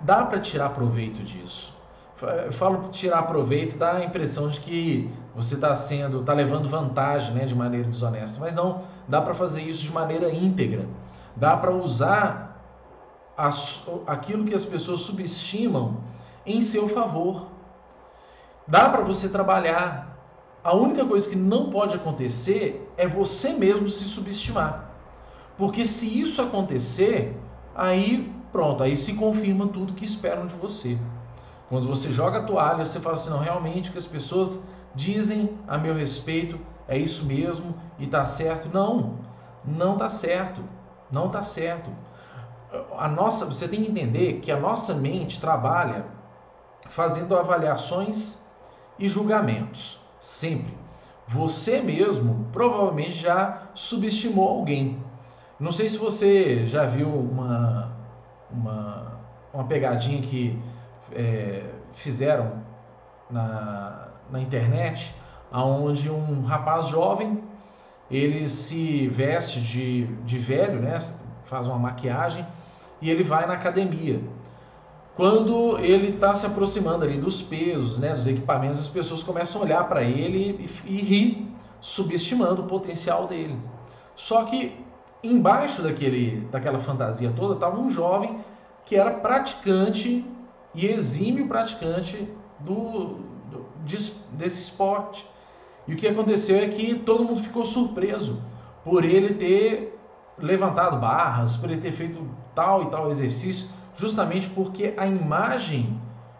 dá 0.00 0.24
para 0.24 0.40
tirar 0.40 0.70
proveito 0.70 1.22
disso. 1.22 1.76
Eu 2.46 2.52
falo 2.52 2.88
tirar 2.90 3.22
proveito, 3.24 3.76
dá 3.76 3.94
a 3.94 4.04
impressão 4.04 4.48
de 4.48 4.60
que 4.60 5.12
você 5.34 5.56
está 5.56 5.74
sendo, 5.74 6.20
está 6.20 6.32
levando 6.32 6.68
vantagem, 6.68 7.34
né, 7.34 7.44
de 7.44 7.54
maneira 7.54 7.88
desonesta. 7.88 8.38
Mas 8.40 8.54
não, 8.54 8.82
dá 9.08 9.20
para 9.20 9.34
fazer 9.34 9.62
isso 9.62 9.82
de 9.82 9.92
maneira 9.92 10.32
íntegra. 10.32 10.86
Dá 11.34 11.56
para 11.56 11.72
usar 11.72 12.51
as, 13.42 13.84
aquilo 14.06 14.44
que 14.44 14.54
as 14.54 14.64
pessoas 14.64 15.00
subestimam 15.00 15.96
em 16.46 16.62
seu 16.62 16.88
favor. 16.88 17.48
Dá 18.68 18.88
para 18.88 19.02
você 19.02 19.28
trabalhar 19.28 20.16
a 20.62 20.72
única 20.76 21.04
coisa 21.04 21.28
que 21.28 21.34
não 21.34 21.68
pode 21.68 21.96
acontecer 21.96 22.88
é 22.96 23.08
você 23.08 23.52
mesmo 23.52 23.88
se 23.90 24.04
subestimar. 24.04 24.90
Porque 25.58 25.84
se 25.84 26.06
isso 26.20 26.40
acontecer, 26.40 27.36
aí 27.74 28.32
pronto, 28.52 28.84
aí 28.84 28.96
se 28.96 29.14
confirma 29.14 29.66
tudo 29.66 29.92
que 29.92 30.04
esperam 30.04 30.46
de 30.46 30.54
você. 30.54 30.96
Quando 31.68 31.88
você 31.88 32.12
joga 32.12 32.38
a 32.38 32.44
toalha, 32.44 32.86
você 32.86 33.00
fala 33.00 33.16
assim: 33.16 33.30
não, 33.30 33.40
realmente 33.40 33.88
o 33.88 33.92
que 33.92 33.98
as 33.98 34.06
pessoas 34.06 34.62
dizem 34.94 35.58
a 35.66 35.76
meu 35.76 35.94
respeito 35.94 36.60
é 36.86 36.96
isso 36.96 37.26
mesmo 37.26 37.74
e 37.98 38.06
tá 38.06 38.24
certo. 38.24 38.68
Não, 38.72 39.18
não 39.64 39.96
tá 39.96 40.08
certo. 40.08 40.62
Não 41.10 41.28
tá 41.28 41.42
certo. 41.42 41.90
A 42.98 43.08
nossa, 43.08 43.44
você 43.44 43.68
tem 43.68 43.82
que 43.82 43.90
entender 43.90 44.40
que 44.40 44.50
a 44.50 44.58
nossa 44.58 44.94
mente 44.94 45.40
trabalha 45.40 46.06
fazendo 46.88 47.36
avaliações 47.36 48.42
e 48.98 49.08
julgamentos. 49.08 50.00
Sempre. 50.20 50.74
Você 51.28 51.80
mesmo 51.80 52.46
provavelmente 52.52 53.12
já 53.12 53.62
subestimou 53.74 54.48
alguém. 54.48 55.02
Não 55.58 55.70
sei 55.70 55.88
se 55.88 55.98
você 55.98 56.66
já 56.66 56.84
viu 56.84 57.08
uma, 57.08 57.92
uma, 58.50 59.18
uma 59.52 59.64
pegadinha 59.64 60.20
que 60.22 60.58
é, 61.12 61.64
fizeram 61.92 62.62
na, 63.30 64.08
na 64.30 64.40
internet, 64.40 65.14
onde 65.52 66.10
um 66.10 66.42
rapaz 66.44 66.86
jovem 66.86 67.42
ele 68.10 68.48
se 68.48 69.08
veste 69.08 69.60
de, 69.60 70.06
de 70.24 70.38
velho, 70.38 70.80
né? 70.80 70.98
faz 71.44 71.66
uma 71.66 71.78
maquiagem 71.78 72.46
e 73.02 73.10
ele 73.10 73.22
vai 73.22 73.46
na 73.46 73.54
academia 73.54 74.22
quando 75.14 75.78
ele 75.78 76.14
está 76.14 76.32
se 76.34 76.46
aproximando 76.46 77.04
ali 77.04 77.18
dos 77.18 77.42
pesos, 77.42 77.98
né, 77.98 78.14
dos 78.14 78.26
equipamentos, 78.26 78.80
as 78.80 78.88
pessoas 78.88 79.22
começam 79.22 79.60
a 79.60 79.64
olhar 79.64 79.86
para 79.86 80.02
ele 80.02 80.68
e, 80.86 80.96
e 80.96 81.02
rir, 81.02 81.48
subestimando 81.80 82.62
o 82.62 82.66
potencial 82.66 83.26
dele. 83.26 83.56
Só 84.16 84.44
que 84.44 84.74
embaixo 85.22 85.82
daquele, 85.82 86.40
daquela 86.50 86.78
fantasia 86.78 87.32
toda 87.36 87.54
estava 87.54 87.78
um 87.78 87.90
jovem 87.90 88.38
que 88.86 88.96
era 88.96 89.10
praticante 89.10 90.24
e 90.74 90.86
exímio 90.86 91.46
praticante 91.46 92.26
do, 92.58 93.18
do, 93.50 93.66
desse 94.32 94.62
esporte. 94.62 95.26
E 95.86 95.92
o 95.92 95.96
que 95.96 96.08
aconteceu 96.08 96.56
é 96.56 96.68
que 96.68 96.94
todo 96.94 97.24
mundo 97.24 97.42
ficou 97.42 97.66
surpreso 97.66 98.42
por 98.82 99.04
ele 99.04 99.34
ter 99.34 99.91
levantado 100.42 100.98
barras, 100.98 101.56
por 101.56 101.70
ele 101.70 101.80
ter 101.80 101.92
feito 101.92 102.20
tal 102.54 102.82
e 102.82 102.86
tal 102.86 103.08
exercício, 103.08 103.68
justamente 103.96 104.48
porque 104.50 104.92
a 104.96 105.06
imagem 105.06 105.98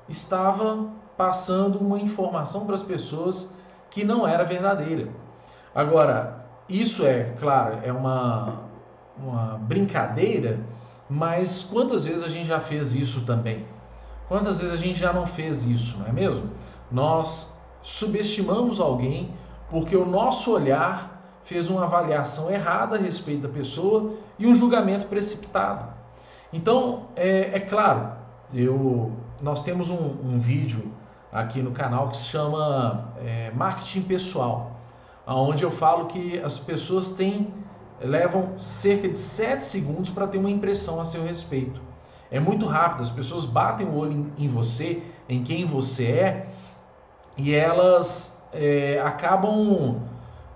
estava 0.08 0.88
passando 1.16 1.78
uma 1.78 2.00
informação 2.00 2.66
para 2.66 2.74
as 2.74 2.82
pessoas 2.82 3.56
que 3.90 4.04
não 4.04 4.26
era 4.26 4.44
verdadeira. 4.44 5.08
Agora, 5.74 6.44
isso 6.68 7.06
é, 7.06 7.32
claro, 7.38 7.78
é 7.84 7.92
uma, 7.92 8.60
uma 9.16 9.58
brincadeira, 9.58 10.58
mas 11.08 11.62
quantas 11.62 12.04
vezes 12.04 12.24
a 12.24 12.28
gente 12.28 12.46
já 12.46 12.58
fez 12.58 12.94
isso 12.94 13.22
também? 13.22 13.64
Quantas 14.28 14.58
vezes 14.60 14.74
a 14.74 14.78
gente 14.78 14.98
já 14.98 15.12
não 15.12 15.26
fez 15.26 15.62
isso, 15.64 15.98
não 15.98 16.06
é 16.06 16.12
mesmo? 16.12 16.50
Nós 16.90 17.58
subestimamos 17.82 18.80
alguém 18.80 19.34
porque 19.68 19.96
o 19.96 20.04
nosso 20.04 20.52
olhar 20.52 21.11
fez 21.44 21.68
uma 21.68 21.84
avaliação 21.84 22.50
errada 22.50 22.96
a 22.96 22.98
respeito 22.98 23.42
da 23.42 23.48
pessoa 23.48 24.14
e 24.38 24.46
um 24.46 24.54
julgamento 24.54 25.06
precipitado. 25.06 25.92
Então, 26.52 27.06
é, 27.16 27.56
é 27.56 27.60
claro, 27.60 28.12
eu, 28.52 29.12
nós 29.40 29.62
temos 29.62 29.90
um, 29.90 29.96
um, 29.96 30.38
vídeo 30.38 30.92
aqui 31.32 31.62
no 31.62 31.72
canal 31.72 32.08
que 32.08 32.16
se 32.16 32.24
chama 32.24 33.12
é, 33.18 33.50
Marketing 33.54 34.02
Pessoal, 34.02 34.72
onde 35.26 35.62
eu 35.62 35.70
falo 35.70 36.06
que 36.06 36.38
as 36.40 36.58
pessoas 36.58 37.12
têm, 37.12 37.52
levam 38.00 38.58
cerca 38.58 39.08
de 39.08 39.18
7 39.18 39.64
segundos 39.64 40.10
para 40.10 40.26
ter 40.26 40.38
uma 40.38 40.50
impressão 40.50 41.00
a 41.00 41.04
seu 41.04 41.24
respeito. 41.24 41.80
É 42.30 42.38
muito 42.38 42.66
rápido, 42.66 43.02
as 43.02 43.10
pessoas 43.10 43.44
batem 43.44 43.86
o 43.86 43.94
olho 43.94 44.32
em, 44.38 44.48
você, 44.48 45.02
em 45.28 45.42
quem 45.42 45.64
você 45.64 46.06
é, 46.06 46.46
e 47.36 47.54
elas 47.54 48.46
é, 48.52 49.00
acabam 49.04 50.02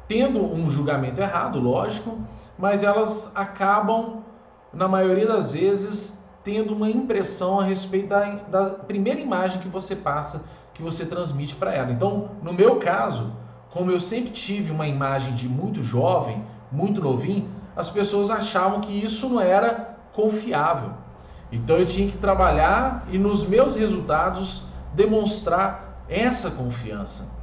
tendo 0.09 0.41
um 0.41 0.71
julgamento 0.71 1.21
errado, 1.21 1.59
lógico, 1.59 2.19
mas 2.59 2.83
elas 2.83 3.33
acabam, 3.35 4.25
na 4.73 4.89
maioria 4.89 5.27
das 5.27 5.53
vezes, 5.53 6.25
tendo 6.43 6.75
uma 6.75 6.89
impressão 6.91 7.61
a 7.61 7.65
respeito 7.65 8.09
da, 8.09 8.25
da 8.49 8.71
primeira 8.71 9.21
imagem 9.21 9.61
que 9.61 9.69
você 9.69 9.97
passa, 9.97 10.47
que 10.73 10.83
você 10.83 11.07
transmite 11.07 11.55
para 11.55 11.75
ela. 11.75 11.91
Então, 11.91 12.31
no 12.43 12.53
meu 12.53 12.77
caso, 12.77 13.33
como 13.71 13.91
eu 13.91 14.01
sempre 14.01 14.31
tive 14.31 14.71
uma 14.73 14.87
imagem 14.87 15.35
de 15.35 15.49
muito 15.49 15.83
jovem, 15.83 16.45
muito 16.71 17.01
novinho, 17.03 17.49
as 17.75 17.91
pessoas 17.91 18.31
achavam 18.31 18.81
que 18.81 18.93
isso 18.93 19.29
não 19.29 19.41
era 19.41 19.97
confiável. 20.13 20.93
Então 21.53 21.77
eu 21.77 21.87
tinha 21.87 22.11
que 22.11 22.17
trabalhar 22.17 23.07
e 23.11 23.19
nos 23.19 23.47
meus 23.47 23.77
resultados 23.77 24.63
demonstrar 24.95 26.05
essa 26.09 26.51
confiança. 26.51 27.36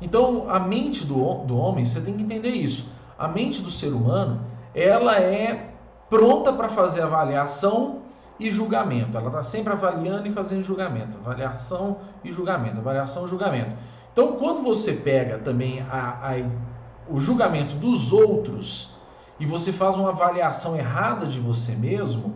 Então, 0.00 0.48
a 0.48 0.58
mente 0.58 1.04
do, 1.04 1.34
do 1.44 1.56
homem, 1.56 1.84
você 1.84 2.00
tem 2.00 2.16
que 2.16 2.22
entender 2.22 2.50
isso. 2.50 2.90
A 3.18 3.28
mente 3.28 3.60
do 3.60 3.70
ser 3.70 3.92
humano, 3.92 4.40
ela 4.74 5.18
é 5.18 5.74
pronta 6.08 6.52
para 6.52 6.68
fazer 6.68 7.02
avaliação 7.02 8.00
e 8.38 8.50
julgamento. 8.50 9.16
Ela 9.18 9.28
está 9.28 9.42
sempre 9.42 9.72
avaliando 9.72 10.26
e 10.26 10.30
fazendo 10.30 10.64
julgamento. 10.64 11.16
Avaliação 11.18 11.98
e 12.24 12.32
julgamento. 12.32 12.78
Avaliação 12.78 13.26
e 13.26 13.28
julgamento. 13.28 13.76
Então, 14.12 14.32
quando 14.32 14.62
você 14.62 14.94
pega 14.94 15.38
também 15.38 15.82
a, 15.82 16.18
a, 16.22 17.12
o 17.12 17.20
julgamento 17.20 17.74
dos 17.74 18.12
outros 18.12 18.94
e 19.38 19.44
você 19.44 19.70
faz 19.72 19.96
uma 19.96 20.10
avaliação 20.10 20.76
errada 20.76 21.26
de 21.26 21.38
você 21.38 21.72
mesmo, 21.72 22.34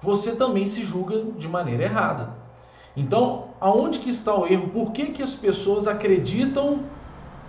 você 0.00 0.36
também 0.36 0.64
se 0.64 0.82
julga 0.82 1.22
de 1.36 1.48
maneira 1.48 1.82
errada. 1.82 2.30
Então, 2.96 3.48
aonde 3.60 3.98
que 3.98 4.10
está 4.10 4.34
o 4.34 4.46
erro? 4.46 4.68
Por 4.68 4.92
que, 4.92 5.06
que 5.06 5.22
as 5.22 5.34
pessoas 5.34 5.86
acreditam 5.86 6.84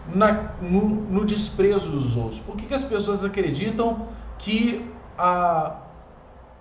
na, 0.08 0.54
no, 0.62 0.82
no, 0.82 1.26
desprezo 1.26 1.90
dos 1.90 2.16
outros? 2.16 2.40
Por 2.40 2.56
que, 2.56 2.66
que 2.66 2.74
as 2.74 2.84
pessoas 2.84 3.24
acreditam 3.24 4.08
que 4.38 4.90
a, 5.18 5.78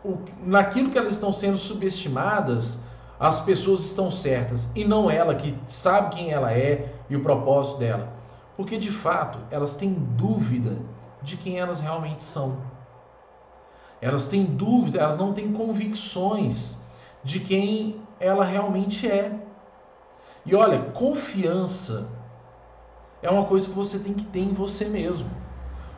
o, 0.05 0.19
naquilo 0.45 0.91
que 0.91 0.99
elas 0.99 1.15
estão 1.15 1.33
sendo 1.33 1.57
subestimadas, 1.57 2.85
as 3.19 3.41
pessoas 3.41 3.81
estão 3.81 4.11
certas 4.11 4.73
e 4.75 4.85
não 4.85 5.11
ela 5.11 5.35
que 5.35 5.57
sabe 5.67 6.17
quem 6.17 6.31
ela 6.31 6.53
é 6.53 6.95
e 7.09 7.17
o 7.17 7.23
propósito 7.23 7.79
dela? 7.79 8.09
Porque 8.57 8.79
de 8.79 8.91
fato 8.91 9.39
elas 9.51 9.75
têm 9.75 9.93
dúvida 9.93 10.77
de 11.23 11.37
quem 11.37 11.59
elas 11.59 11.81
realmente 11.81 12.23
são. 12.23 12.59
Elas 14.01 14.29
têm 14.29 14.45
dúvida, 14.45 14.99
elas 14.99 15.17
não 15.17 15.33
têm 15.33 15.53
convicções 15.53 16.83
de 17.23 17.41
quem 17.41 18.01
ela 18.19 18.45
realmente 18.45 19.11
é. 19.11 19.39
E 20.45 20.55
olha, 20.55 20.79
confiança 20.93 22.09
é 23.23 23.31
uma 23.31 23.45
coisa 23.45 23.69
que 23.69 23.75
você 23.75 23.99
tem 23.99 24.15
que 24.15 24.25
ter 24.25 24.41
em 24.41 24.53
você 24.53 24.87
mesmo. 24.87 25.31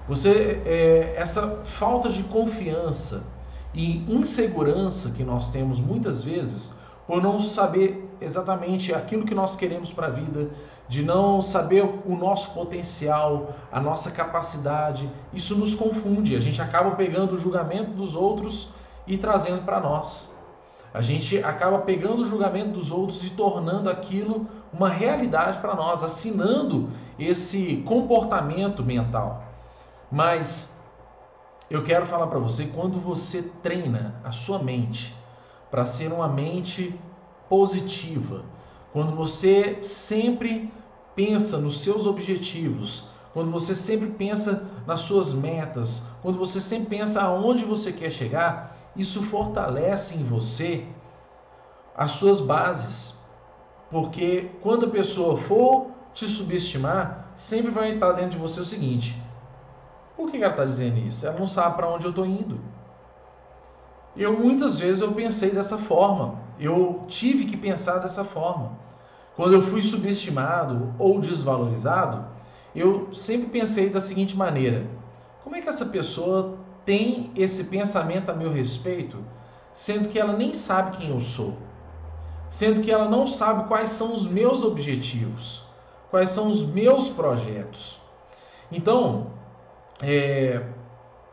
Você 0.08 0.60
é, 0.66 1.14
essa 1.16 1.62
falta 1.64 2.08
de 2.08 2.24
confiança 2.24 3.24
e 3.72 3.98
insegurança 4.12 5.10
que 5.10 5.22
nós 5.22 5.50
temos 5.50 5.80
muitas 5.80 6.22
vezes 6.24 6.74
por 7.06 7.22
não 7.22 7.40
saber 7.40 8.08
exatamente 8.20 8.94
aquilo 8.94 9.24
que 9.24 9.34
nós 9.34 9.56
queremos 9.56 9.92
para 9.92 10.06
a 10.06 10.10
vida, 10.10 10.50
de 10.88 11.02
não 11.02 11.42
saber 11.42 11.82
o 11.82 12.16
nosso 12.16 12.52
potencial, 12.52 13.54
a 13.70 13.80
nossa 13.80 14.10
capacidade, 14.10 15.10
isso 15.32 15.56
nos 15.56 15.74
confunde. 15.74 16.36
A 16.36 16.40
gente 16.40 16.60
acaba 16.60 16.92
pegando 16.92 17.34
o 17.34 17.38
julgamento 17.38 17.90
dos 17.92 18.14
outros 18.14 18.68
e 19.06 19.16
trazendo 19.16 19.64
para 19.64 19.80
nós. 19.80 20.36
A 20.94 21.00
gente 21.00 21.42
acaba 21.42 21.78
pegando 21.78 22.22
o 22.22 22.24
julgamento 22.24 22.70
dos 22.70 22.90
outros 22.90 23.24
e 23.24 23.30
tornando 23.30 23.88
aquilo 23.88 24.46
uma 24.72 24.88
realidade 24.88 25.58
para 25.58 25.74
nós, 25.74 26.02
assinando 26.02 26.90
esse 27.18 27.82
comportamento 27.86 28.82
mental. 28.82 29.44
Mas 30.10 30.80
eu 31.70 31.82
quero 31.82 32.06
falar 32.06 32.26
para 32.26 32.38
você, 32.38 32.66
quando 32.66 32.98
você 32.98 33.42
treina 33.62 34.14
a 34.24 34.30
sua 34.30 34.58
mente 34.58 35.14
para 35.70 35.84
ser 35.84 36.12
uma 36.12 36.28
mente 36.28 36.98
positiva, 37.48 38.44
quando 38.92 39.14
você 39.14 39.82
sempre 39.82 40.72
pensa 41.14 41.58
nos 41.58 41.80
seus 41.80 42.06
objetivos, 42.06 43.08
quando 43.32 43.50
você 43.50 43.74
sempre 43.74 44.08
pensa 44.10 44.68
nas 44.86 45.00
suas 45.00 45.32
metas, 45.32 46.06
quando 46.20 46.38
você 46.38 46.60
sempre 46.60 46.98
pensa 46.98 47.22
aonde 47.22 47.64
você 47.64 47.90
quer 47.90 48.10
chegar, 48.10 48.76
isso 48.94 49.22
fortalece 49.22 50.14
em 50.14 50.24
você 50.24 50.86
as 51.96 52.12
suas 52.12 52.40
bases. 52.40 53.21
Porque 53.92 54.50
quando 54.62 54.86
a 54.86 54.90
pessoa 54.90 55.36
for 55.36 55.88
te 56.14 56.26
subestimar, 56.26 57.28
sempre 57.36 57.70
vai 57.70 57.92
estar 57.92 58.12
dentro 58.12 58.32
de 58.32 58.38
você 58.38 58.58
o 58.58 58.64
seguinte: 58.64 59.22
por 60.16 60.30
que 60.30 60.38
ela 60.38 60.48
está 60.48 60.64
dizendo 60.64 60.98
isso? 60.98 61.26
Ela 61.26 61.38
não 61.38 61.46
sabe 61.46 61.76
para 61.76 61.90
onde 61.90 62.06
eu 62.06 62.10
estou 62.10 62.24
indo. 62.24 62.58
Eu 64.16 64.32
muitas 64.38 64.78
vezes 64.78 65.02
eu 65.02 65.12
pensei 65.12 65.50
dessa 65.50 65.76
forma. 65.76 66.40
Eu 66.58 67.02
tive 67.06 67.44
que 67.44 67.56
pensar 67.56 67.98
dessa 67.98 68.24
forma. 68.24 68.72
Quando 69.36 69.52
eu 69.54 69.62
fui 69.62 69.82
subestimado 69.82 70.94
ou 70.98 71.20
desvalorizado, 71.20 72.24
eu 72.74 73.12
sempre 73.12 73.50
pensei 73.50 73.90
da 73.90 74.00
seguinte 74.00 74.34
maneira: 74.34 74.86
como 75.44 75.54
é 75.54 75.60
que 75.60 75.68
essa 75.68 75.84
pessoa 75.84 76.56
tem 76.86 77.30
esse 77.36 77.64
pensamento 77.64 78.30
a 78.30 78.34
meu 78.34 78.50
respeito, 78.50 79.18
sendo 79.74 80.08
que 80.08 80.18
ela 80.18 80.32
nem 80.32 80.54
sabe 80.54 80.96
quem 80.96 81.10
eu 81.10 81.20
sou, 81.20 81.58
sendo 82.52 82.82
que 82.82 82.90
ela 82.90 83.08
não 83.08 83.26
sabe 83.26 83.66
quais 83.66 83.88
são 83.88 84.14
os 84.14 84.26
meus 84.26 84.62
objetivos, 84.62 85.62
quais 86.10 86.28
são 86.28 86.50
os 86.50 86.62
meus 86.66 87.08
projetos. 87.08 87.98
Então, 88.70 89.28
é, 90.02 90.62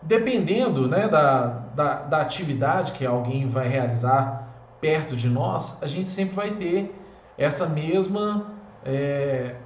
dependendo 0.01 0.87
né, 0.87 1.09
da, 1.09 1.47
da, 1.75 1.93
da 2.03 2.21
atividade 2.21 2.93
que 2.93 3.05
alguém 3.05 3.49
vai 3.49 3.67
realizar 3.67 4.47
perto 4.79 5.17
de 5.17 5.27
nós, 5.27 5.83
a 5.83 5.87
gente 5.87 6.07
sempre 6.07 6.35
vai 6.37 6.51
ter 6.51 6.95
essa 7.37 7.67
mesma, 7.67 8.53
é, 8.85 9.57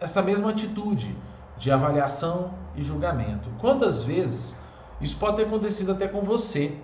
essa 0.00 0.20
mesma 0.20 0.50
atitude 0.50 1.16
de 1.56 1.70
avaliação 1.70 2.50
e 2.74 2.82
julgamento. 2.82 3.48
Quantas 3.60 4.02
vezes 4.02 4.60
isso 5.00 5.16
pode 5.16 5.36
ter 5.36 5.44
acontecido 5.44 5.92
até 5.92 6.08
com 6.08 6.22
você. 6.22 6.76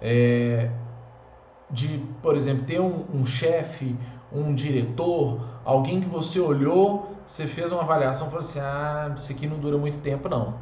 É, 0.00 0.70
de, 1.70 2.02
por 2.22 2.36
exemplo, 2.36 2.64
ter 2.64 2.80
um, 2.80 3.04
um 3.12 3.26
chefe, 3.26 3.96
um 4.32 4.54
diretor, 4.54 5.40
alguém 5.64 6.00
que 6.00 6.08
você 6.08 6.40
olhou, 6.40 7.10
você 7.26 7.46
fez 7.46 7.72
uma 7.72 7.82
avaliação 7.82 8.28
e 8.28 8.30
falou 8.30 8.40
assim: 8.40 8.60
ah, 8.60 9.12
isso 9.16 9.32
aqui 9.32 9.46
não 9.46 9.58
dura 9.58 9.76
muito 9.76 9.98
tempo, 9.98 10.28
não. 10.28 10.54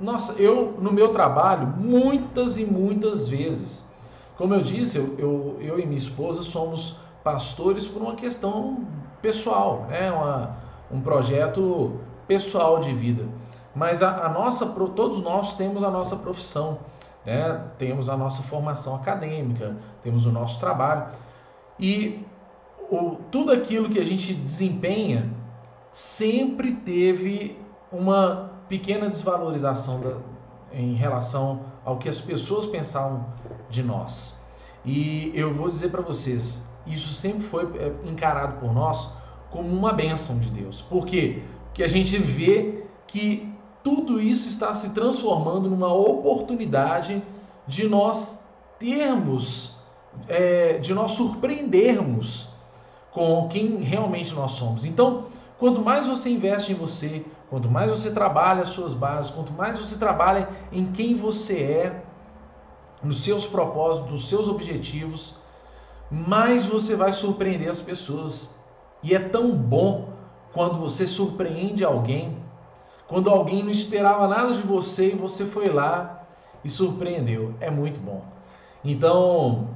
Nossa, 0.00 0.34
eu 0.34 0.74
no 0.78 0.92
meu 0.92 1.08
trabalho, 1.08 1.66
muitas 1.68 2.58
e 2.58 2.64
muitas 2.64 3.28
vezes, 3.28 3.84
como 4.36 4.52
eu 4.52 4.60
disse, 4.60 4.98
eu, 4.98 5.14
eu, 5.18 5.56
eu 5.60 5.78
e 5.78 5.86
minha 5.86 5.98
esposa 5.98 6.42
somos 6.42 6.98
pastores 7.24 7.86
por 7.86 8.02
uma 8.02 8.14
questão 8.14 8.84
pessoal, 9.22 9.86
né? 9.88 10.10
Uma, 10.12 10.56
um 10.90 11.00
projeto 11.00 11.98
pessoal 12.26 12.78
de 12.80 12.92
vida. 12.92 13.26
Mas 13.74 14.02
a, 14.02 14.26
a 14.26 14.28
nossa, 14.28 14.66
todos 14.66 15.22
nós 15.22 15.54
temos 15.54 15.82
a 15.82 15.90
nossa 15.90 16.16
profissão, 16.16 16.78
né? 17.26 17.64
temos 17.76 18.08
a 18.08 18.16
nossa 18.16 18.42
formação 18.42 18.94
acadêmica, 18.94 19.76
temos 20.02 20.24
o 20.24 20.32
nosso 20.32 20.60
trabalho. 20.60 21.08
E 21.78 22.24
o, 22.88 23.16
tudo 23.30 23.52
aquilo 23.52 23.90
que 23.90 23.98
a 23.98 24.04
gente 24.04 24.32
desempenha 24.32 25.28
sempre 25.90 26.72
teve 26.72 27.58
uma 27.90 28.52
pequena 28.68 29.08
desvalorização 29.08 30.00
da, 30.00 30.16
em 30.72 30.94
relação 30.94 31.64
ao 31.84 31.98
que 31.98 32.08
as 32.08 32.20
pessoas 32.20 32.64
pensavam 32.64 33.26
de 33.68 33.82
nós. 33.82 34.40
E 34.84 35.32
eu 35.34 35.52
vou 35.52 35.68
dizer 35.68 35.90
para 35.90 36.02
vocês, 36.02 36.68
isso 36.86 37.12
sempre 37.12 37.42
foi 37.42 37.64
é, 37.78 37.92
encarado 38.08 38.60
por 38.60 38.72
nós 38.72 39.12
como 39.50 39.68
uma 39.68 39.92
bênção 39.92 40.38
de 40.38 40.50
Deus. 40.50 40.80
Porque 40.82 41.42
a 41.78 41.86
gente 41.88 42.16
vê 42.18 42.84
que 43.06 43.45
tudo 43.86 44.20
isso 44.20 44.48
está 44.48 44.74
se 44.74 44.90
transformando 44.90 45.70
numa 45.70 45.94
oportunidade 45.94 47.22
de 47.68 47.88
nós 47.88 48.36
termos, 48.80 49.76
é, 50.26 50.78
de 50.78 50.92
nós 50.92 51.12
surpreendermos 51.12 52.48
com 53.12 53.46
quem 53.46 53.76
realmente 53.84 54.34
nós 54.34 54.50
somos. 54.52 54.84
Então, 54.84 55.26
quanto 55.56 55.80
mais 55.80 56.04
você 56.04 56.30
investe 56.30 56.72
em 56.72 56.74
você, 56.74 57.24
quanto 57.48 57.70
mais 57.70 57.88
você 57.88 58.10
trabalha 58.10 58.62
as 58.62 58.70
suas 58.70 58.92
bases, 58.92 59.30
quanto 59.30 59.52
mais 59.52 59.78
você 59.78 59.96
trabalha 59.96 60.48
em 60.72 60.86
quem 60.86 61.14
você 61.14 61.62
é, 61.62 62.02
nos 63.04 63.22
seus 63.22 63.46
propósitos, 63.46 64.10
nos 64.10 64.28
seus 64.28 64.48
objetivos, 64.48 65.36
mais 66.10 66.66
você 66.66 66.96
vai 66.96 67.12
surpreender 67.12 67.70
as 67.70 67.80
pessoas. 67.80 68.58
E 69.00 69.14
é 69.14 69.20
tão 69.20 69.52
bom 69.52 70.08
quando 70.52 70.76
você 70.76 71.06
surpreende 71.06 71.84
alguém, 71.84 72.44
quando 73.08 73.30
alguém 73.30 73.62
não 73.62 73.70
esperava 73.70 74.26
nada 74.26 74.52
de 74.52 74.62
você 74.62 75.08
e 75.08 75.16
você 75.16 75.44
foi 75.44 75.66
lá 75.66 76.24
e 76.64 76.70
surpreendeu. 76.70 77.54
É 77.60 77.70
muito 77.70 78.00
bom. 78.00 78.24
Então, 78.84 79.68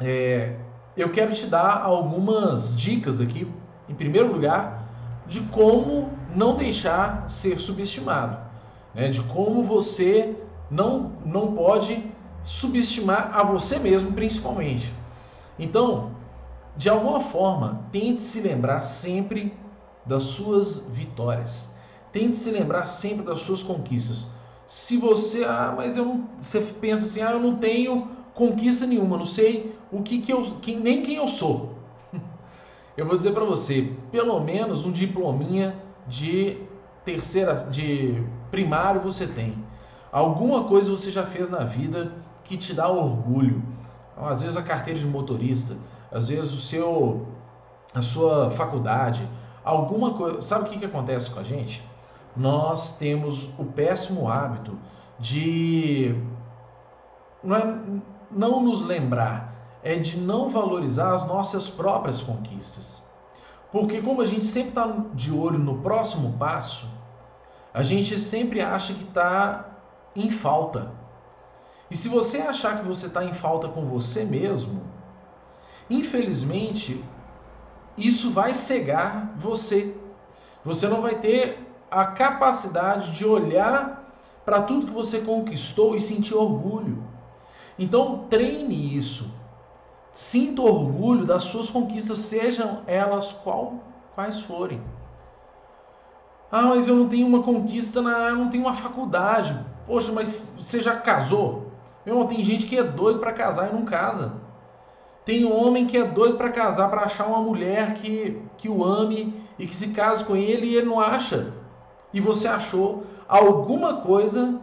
é, 0.00 0.56
eu 0.96 1.10
quero 1.10 1.32
te 1.32 1.46
dar 1.46 1.82
algumas 1.82 2.76
dicas 2.76 3.20
aqui, 3.20 3.50
em 3.88 3.94
primeiro 3.94 4.32
lugar, 4.32 4.88
de 5.26 5.40
como 5.42 6.10
não 6.34 6.56
deixar 6.56 7.28
ser 7.28 7.60
subestimado, 7.60 8.38
né? 8.94 9.08
de 9.08 9.22
como 9.22 9.62
você 9.62 10.36
não, 10.70 11.12
não 11.24 11.54
pode 11.54 12.04
subestimar 12.42 13.30
a 13.34 13.42
você 13.42 13.78
mesmo, 13.78 14.12
principalmente. 14.12 14.92
Então, 15.58 16.12
de 16.76 16.88
alguma 16.88 17.20
forma, 17.20 17.82
tente 17.92 18.20
se 18.20 18.40
lembrar 18.40 18.82
sempre 18.82 19.52
das 20.06 20.22
suas 20.22 20.88
vitórias. 20.88 21.76
Tente 22.18 22.34
se 22.34 22.50
lembrar 22.50 22.84
sempre 22.86 23.24
das 23.24 23.42
suas 23.42 23.62
conquistas. 23.62 24.28
Se 24.66 24.96
você, 24.96 25.44
ah, 25.44 25.72
mas 25.76 25.96
eu 25.96 26.04
não, 26.04 26.28
você 26.36 26.60
pensa 26.60 27.04
assim, 27.04 27.22
ah, 27.22 27.30
eu 27.30 27.38
não 27.38 27.54
tenho 27.54 28.08
conquista 28.34 28.84
nenhuma, 28.84 29.16
não 29.16 29.24
sei 29.24 29.72
o 29.92 30.02
que 30.02 30.20
que 30.20 30.32
eu, 30.32 30.44
nem 30.82 31.00
quem 31.00 31.14
eu 31.14 31.28
sou. 31.28 31.78
Eu 32.96 33.06
vou 33.06 33.14
dizer 33.14 33.30
para 33.30 33.44
você, 33.44 33.92
pelo 34.10 34.40
menos 34.40 34.84
um 34.84 34.90
diplominha 34.90 35.76
de 36.08 36.56
terceira, 37.04 37.54
de 37.54 38.20
primário 38.50 39.00
você 39.00 39.24
tem. 39.24 39.54
Alguma 40.10 40.64
coisa 40.64 40.90
você 40.90 41.12
já 41.12 41.24
fez 41.24 41.48
na 41.48 41.60
vida 41.60 42.12
que 42.42 42.56
te 42.56 42.74
dá 42.74 42.88
orgulho. 42.88 43.62
Às 44.16 44.42
vezes 44.42 44.56
a 44.56 44.62
carteira 44.62 44.98
de 44.98 45.06
motorista, 45.06 45.76
às 46.10 46.26
vezes 46.26 46.52
o 46.52 46.58
seu, 46.58 47.28
a 47.94 48.02
sua 48.02 48.50
faculdade, 48.50 49.24
alguma 49.64 50.14
coisa. 50.14 50.42
Sabe 50.42 50.64
o 50.64 50.68
que, 50.68 50.80
que 50.80 50.84
acontece 50.84 51.30
com 51.30 51.38
a 51.38 51.44
gente? 51.44 51.87
Nós 52.38 52.96
temos 52.96 53.50
o 53.58 53.64
péssimo 53.64 54.30
hábito 54.30 54.78
de 55.18 56.14
não, 57.42 57.56
é, 57.56 57.78
não 58.30 58.62
nos 58.62 58.84
lembrar, 58.84 59.52
é 59.82 59.96
de 59.96 60.18
não 60.18 60.48
valorizar 60.48 61.12
as 61.12 61.26
nossas 61.26 61.68
próprias 61.68 62.22
conquistas. 62.22 63.04
Porque 63.72 64.00
como 64.00 64.22
a 64.22 64.24
gente 64.24 64.44
sempre 64.44 64.70
está 64.70 64.86
de 65.14 65.32
olho 65.32 65.58
no 65.58 65.78
próximo 65.78 66.34
passo, 66.38 66.88
a 67.74 67.82
gente 67.82 68.18
sempre 68.18 68.60
acha 68.60 68.94
que 68.94 69.04
está 69.04 69.68
em 70.14 70.30
falta. 70.30 70.92
E 71.90 71.96
se 71.96 72.08
você 72.08 72.38
achar 72.38 72.78
que 72.78 72.86
você 72.86 73.06
está 73.06 73.24
em 73.24 73.34
falta 73.34 73.68
com 73.68 73.86
você 73.86 74.24
mesmo, 74.24 74.82
infelizmente, 75.90 77.04
isso 77.96 78.30
vai 78.30 78.54
cegar 78.54 79.32
você. 79.36 79.96
Você 80.64 80.86
não 80.86 81.00
vai 81.00 81.16
ter 81.16 81.67
a 81.90 82.06
capacidade 82.06 83.12
de 83.12 83.24
olhar 83.24 84.04
para 84.44 84.62
tudo 84.62 84.86
que 84.86 84.92
você 84.92 85.20
conquistou 85.20 85.94
e 85.94 86.00
sentir 86.00 86.34
orgulho. 86.34 87.02
Então, 87.78 88.24
treine 88.28 88.96
isso. 88.96 89.32
Sinta 90.12 90.62
orgulho 90.62 91.24
das 91.24 91.44
suas 91.44 91.70
conquistas, 91.70 92.18
sejam 92.18 92.82
elas 92.86 93.32
qual, 93.32 93.74
quais 94.14 94.40
forem. 94.40 94.82
Ah, 96.50 96.62
mas 96.62 96.88
eu 96.88 96.96
não 96.96 97.08
tenho 97.08 97.26
uma 97.26 97.42
conquista, 97.42 98.00
na, 98.00 98.28
eu 98.30 98.36
não 98.36 98.48
tenho 98.48 98.64
uma 98.64 98.74
faculdade. 98.74 99.54
Poxa, 99.86 100.10
mas 100.12 100.54
você 100.58 100.80
já 100.80 100.96
casou? 100.96 101.70
Meu 102.04 102.14
irmão, 102.14 102.26
tem 102.26 102.42
gente 102.42 102.66
que 102.66 102.76
é 102.76 102.82
doido 102.82 103.20
para 103.20 103.32
casar 103.32 103.68
e 103.68 103.74
não 103.74 103.84
casa. 103.84 104.32
Tem 105.26 105.44
homem 105.44 105.86
que 105.86 105.98
é 105.98 106.04
doido 106.04 106.38
para 106.38 106.50
casar, 106.50 106.88
para 106.88 107.02
achar 107.02 107.26
uma 107.26 107.40
mulher 107.40 107.94
que, 107.94 108.40
que 108.56 108.66
o 108.66 108.82
ame 108.82 109.34
e 109.58 109.66
que 109.66 109.76
se 109.76 109.88
case 109.88 110.24
com 110.24 110.34
ele 110.34 110.68
e 110.68 110.76
ele 110.76 110.86
não 110.86 110.98
acha. 110.98 111.52
E 112.12 112.20
você 112.20 112.48
achou 112.48 113.06
alguma 113.28 114.00
coisa 114.00 114.60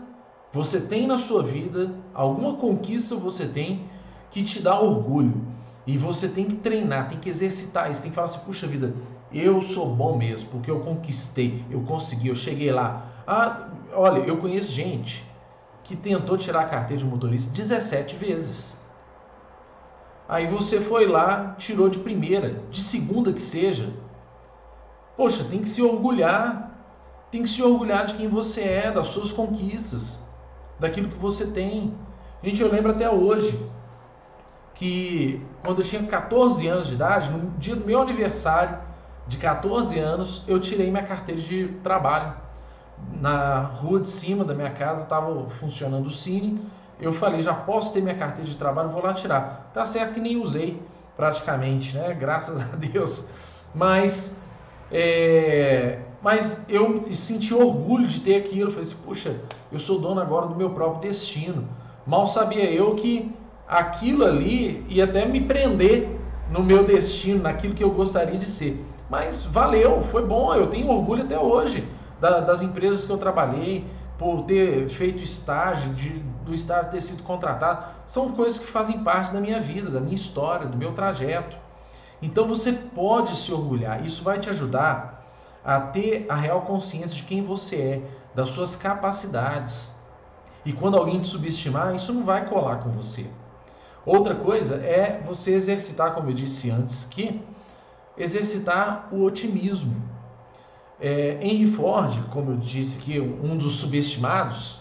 você 0.56 0.80
tem 0.80 1.06
na 1.06 1.18
sua 1.18 1.44
vida, 1.44 1.94
alguma 2.14 2.56
conquista 2.56 3.14
você 3.14 3.46
tem 3.46 3.90
que 4.32 4.42
te 4.42 4.62
dá 4.62 4.80
orgulho. 4.80 5.46
E 5.86 5.98
você 5.98 6.30
tem 6.30 6.46
que 6.46 6.56
treinar, 6.56 7.10
tem 7.10 7.20
que 7.20 7.28
exercitar 7.28 7.92
isso, 7.92 8.02
tem 8.02 8.10
que 8.10 8.16
falar 8.16 8.26
assim, 8.26 8.40
puxa 8.40 8.66
vida, 8.66 8.96
eu 9.34 9.62
sou 9.62 9.94
bom 9.94 10.18
mesmo, 10.18 10.48
porque 10.50 10.72
eu 10.72 10.80
conquistei, 10.80 11.62
eu 11.70 11.82
consegui, 11.82 12.30
eu 12.30 12.36
cheguei 12.36 12.72
lá. 12.72 13.06
Ah, 13.28 13.68
olha, 13.94 14.20
eu 14.20 14.38
conheço 14.38 14.72
gente 14.72 15.30
que 15.84 15.94
tentou 15.94 16.38
tirar 16.38 16.62
a 16.62 16.70
carteira 16.70 17.04
de 17.04 17.10
motorista 17.10 17.54
17 17.54 18.16
vezes. 18.16 18.82
Aí 20.28 20.48
você 20.48 20.80
foi 20.80 21.06
lá, 21.06 21.54
tirou 21.58 21.90
de 21.90 22.00
primeira, 22.00 22.62
de 22.72 22.82
segunda 22.82 23.34
que 23.34 23.42
seja. 23.42 23.92
Poxa, 25.18 25.44
tem 25.44 25.60
que 25.60 25.68
se 25.68 25.82
orgulhar. 25.82 26.75
Tem 27.36 27.44
que 27.44 27.50
se 27.50 27.62
orgulhar 27.62 28.06
de 28.06 28.14
quem 28.14 28.30
você 28.30 28.62
é, 28.62 28.90
das 28.90 29.10
suas 29.10 29.30
conquistas, 29.30 30.26
daquilo 30.80 31.10
que 31.10 31.18
você 31.18 31.48
tem. 31.48 31.94
Gente, 32.42 32.62
eu 32.62 32.72
lembro 32.72 32.94
até 32.94 33.10
hoje 33.10 33.70
que 34.74 35.46
quando 35.62 35.82
eu 35.82 35.86
tinha 35.86 36.02
14 36.02 36.66
anos 36.66 36.88
de 36.88 36.94
idade, 36.94 37.30
no 37.32 37.52
dia 37.58 37.76
do 37.76 37.86
meu 37.86 38.02
aniversário 38.02 38.78
de 39.28 39.36
14 39.36 40.00
anos, 40.00 40.46
eu 40.48 40.62
tirei 40.62 40.90
minha 40.90 41.04
carteira 41.04 41.42
de 41.42 41.68
trabalho. 41.84 42.36
Na 43.20 43.60
rua 43.60 44.00
de 44.00 44.08
cima 44.08 44.46
da 44.46 44.54
minha 44.54 44.72
casa 44.72 45.04
estava 45.04 45.50
funcionando 45.50 46.06
o 46.06 46.12
Cine 46.12 46.66
eu 47.02 47.12
falei, 47.12 47.42
já 47.42 47.54
posso 47.54 47.94
ter 47.94 48.00
minha 48.00 48.16
carteira 48.16 48.50
de 48.50 48.56
trabalho, 48.56 48.88
vou 48.88 49.04
lá 49.04 49.14
tirar. 49.14 49.70
Tá 49.74 49.86
certo 49.86 50.14
que 50.14 50.22
nem 50.22 50.38
usei 50.38 50.82
praticamente, 51.18 51.98
né? 51.98 52.14
Graças 52.14 52.62
a 52.62 52.76
Deus. 52.78 53.28
Mas, 53.74 54.42
é, 54.90 56.00
mas 56.26 56.66
eu 56.68 57.06
senti 57.14 57.54
orgulho 57.54 58.08
de 58.08 58.20
ter 58.20 58.38
aquilo. 58.38 58.72
Falei 58.72 58.82
assim, 58.82 58.98
puxa, 59.06 59.36
eu 59.72 59.80
sou 59.80 60.00
dono 60.00 60.20
agora 60.20 60.48
do 60.48 60.56
meu 60.56 60.72
próprio 60.72 61.02
destino. 61.08 61.68
Mal 62.04 62.26
sabia 62.26 62.64
eu 62.64 62.96
que 62.96 63.32
aquilo 63.68 64.26
ali 64.26 64.84
ia 64.90 65.04
até 65.04 65.24
me 65.24 65.40
prender 65.40 66.10
no 66.50 66.64
meu 66.64 66.84
destino, 66.84 67.44
naquilo 67.44 67.76
que 67.76 67.84
eu 67.84 67.92
gostaria 67.92 68.40
de 68.40 68.48
ser. 68.48 68.84
Mas 69.08 69.44
valeu, 69.44 70.02
foi 70.02 70.26
bom, 70.26 70.52
eu 70.56 70.66
tenho 70.66 70.88
orgulho 70.88 71.22
até 71.22 71.38
hoje 71.38 71.88
das 72.20 72.64
empresas 72.64 73.06
que 73.06 73.12
eu 73.12 73.20
trabalhei, 73.20 73.86
por 74.18 74.46
ter 74.46 74.90
feito 74.90 75.22
estágio, 75.22 75.94
de, 75.94 76.10
do 76.44 76.56
estágio 76.56 76.90
ter 76.90 77.02
sido 77.02 77.22
contratado, 77.22 77.86
são 78.08 78.32
coisas 78.32 78.58
que 78.58 78.66
fazem 78.66 79.04
parte 79.04 79.32
da 79.32 79.40
minha 79.40 79.60
vida, 79.60 79.92
da 79.92 80.00
minha 80.00 80.16
história, 80.16 80.66
do 80.66 80.76
meu 80.76 80.92
trajeto. 80.92 81.56
Então 82.20 82.48
você 82.48 82.72
pode 82.72 83.36
se 83.36 83.54
orgulhar, 83.54 84.04
isso 84.04 84.24
vai 84.24 84.40
te 84.40 84.50
ajudar 84.50 85.15
a 85.66 85.82
ter 85.82 86.28
a 86.30 86.36
real 86.36 86.62
consciência 86.62 87.16
de 87.16 87.24
quem 87.24 87.42
você 87.42 87.76
é, 87.76 88.02
das 88.36 88.50
suas 88.50 88.76
capacidades. 88.76 89.96
E 90.64 90.72
quando 90.72 90.98
alguém 90.98 91.20
te 91.20 91.28
subestimar, 91.28 91.96
isso 91.96 92.14
não 92.14 92.24
vai 92.24 92.48
colar 92.48 92.78
com 92.78 92.92
você. 92.92 93.26
Outra 94.06 94.36
coisa 94.36 94.76
é 94.76 95.22
você 95.26 95.54
exercitar, 95.54 96.14
como 96.14 96.30
eu 96.30 96.34
disse 96.34 96.70
antes, 96.70 97.06
que 97.06 97.42
exercitar 98.16 99.10
o 99.12 99.24
otimismo. 99.24 99.96
É, 101.00 101.38
Henry 101.42 101.68
Ford, 101.68 102.22
como 102.32 102.52
eu 102.52 102.58
disse 102.58 103.00
aqui, 103.00 103.20
um 103.20 103.58
dos 103.58 103.78
subestimados, 103.78 104.80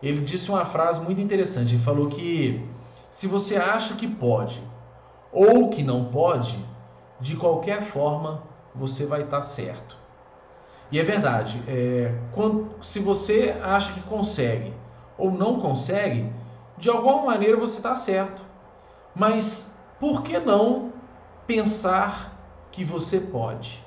ele 0.00 0.20
disse 0.20 0.48
uma 0.48 0.64
frase 0.64 1.00
muito 1.00 1.20
interessante. 1.20 1.74
Ele 1.74 1.82
falou 1.82 2.06
que 2.06 2.64
se 3.10 3.26
você 3.26 3.56
acha 3.56 3.94
que 3.94 4.06
pode 4.06 4.62
ou 5.32 5.68
que 5.68 5.82
não 5.82 6.06
pode, 6.06 6.58
de 7.20 7.36
qualquer 7.36 7.82
forma 7.82 8.42
você 8.74 9.04
vai 9.04 9.22
estar 9.22 9.42
certo. 9.42 9.99
E 10.90 10.98
é 10.98 11.04
verdade, 11.04 11.62
é, 11.68 12.12
quando, 12.32 12.70
se 12.82 12.98
você 12.98 13.56
acha 13.62 13.92
que 13.92 14.02
consegue 14.02 14.74
ou 15.16 15.30
não 15.30 15.60
consegue, 15.60 16.32
de 16.76 16.88
alguma 16.88 17.26
maneira 17.26 17.56
você 17.56 17.76
está 17.76 17.94
certo. 17.94 18.42
Mas 19.14 19.78
por 20.00 20.22
que 20.22 20.38
não 20.38 20.92
pensar 21.46 22.36
que 22.72 22.84
você 22.84 23.20
pode? 23.20 23.84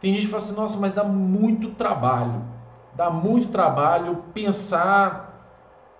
Tem 0.00 0.14
gente 0.14 0.26
que 0.26 0.30
fala 0.30 0.42
assim, 0.42 0.54
nossa, 0.54 0.78
mas 0.78 0.94
dá 0.94 1.04
muito 1.04 1.70
trabalho. 1.70 2.42
Dá 2.94 3.10
muito 3.10 3.48
trabalho 3.48 4.24
pensar 4.32 5.32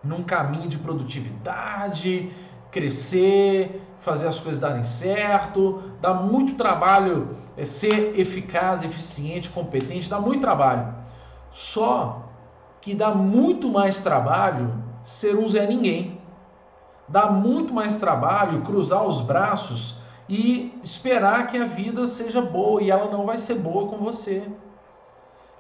num 0.02 0.22
caminho 0.22 0.68
de 0.68 0.78
produtividade, 0.78 2.33
crescer, 2.70 3.81
fazer 4.00 4.26
as 4.26 4.40
coisas 4.40 4.61
darem 4.61 4.85
certo, 4.85 5.81
dá 6.00 6.12
muito 6.12 6.55
trabalho 6.55 7.37
é, 7.57 7.65
ser 7.65 8.19
eficaz, 8.19 8.83
eficiente, 8.83 9.51
competente, 9.51 10.09
dá 10.09 10.21
muito 10.21 10.41
trabalho. 10.41 10.95
Só 11.53 12.23
que 12.81 12.95
dá 12.95 13.15
muito 13.15 13.69
mais 13.69 14.03
trabalho 14.03 14.73
ser 15.03 15.37
um 15.37 15.49
Zé 15.49 15.67
Ninguém. 15.67 16.21
Dá 17.09 17.31
muito 17.31 17.73
mais 17.75 17.99
trabalho 17.99 18.62
cruzar 18.62 19.05
os 19.05 19.21
braços 19.21 20.01
e 20.29 20.73
esperar 20.83 21.47
que 21.49 21.59
a 21.59 21.65
vida 21.65 22.07
seja 22.07 22.41
boa 22.41 22.83
e 22.83 22.91
ela 22.91 23.11
não 23.11 23.27
vai 23.27 23.38
ser 23.38 23.57
boa 23.57 23.88
com 23.88 23.99
você. 23.99 24.43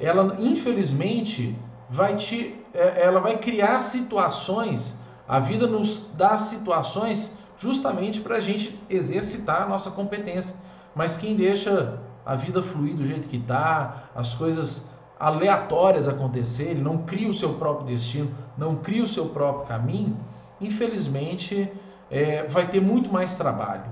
Ela, 0.00 0.36
infelizmente, 0.38 1.56
vai 1.90 2.16
te, 2.16 2.58
é, 2.72 3.02
ela 3.02 3.20
vai 3.20 3.38
criar 3.38 3.80
situações. 3.80 5.00
A 5.28 5.38
vida 5.38 5.66
nos 5.66 6.10
dá 6.14 6.38
situações 6.38 7.36
justamente 7.58 8.20
para 8.20 8.36
a 8.36 8.40
gente 8.40 8.80
exercitar 8.88 9.62
a 9.62 9.66
nossa 9.66 9.90
competência. 9.90 10.56
Mas 10.94 11.16
quem 11.16 11.36
deixa 11.36 11.98
a 12.24 12.34
vida 12.34 12.62
fluir 12.62 12.94
do 12.94 13.04
jeito 13.04 13.28
que 13.28 13.36
está, 13.36 14.04
as 14.14 14.34
coisas 14.34 14.92
aleatórias 15.18 16.08
acontecerem, 16.08 16.82
não 16.82 16.98
cria 16.98 17.28
o 17.28 17.32
seu 17.32 17.54
próprio 17.54 17.86
destino, 17.86 18.34
não 18.58 18.76
cria 18.76 19.02
o 19.02 19.06
seu 19.06 19.26
próprio 19.26 19.66
caminho, 19.66 20.16
infelizmente 20.60 21.70
é, 22.10 22.44
vai 22.44 22.68
ter 22.68 22.80
muito 22.80 23.12
mais 23.12 23.36
trabalho. 23.36 23.84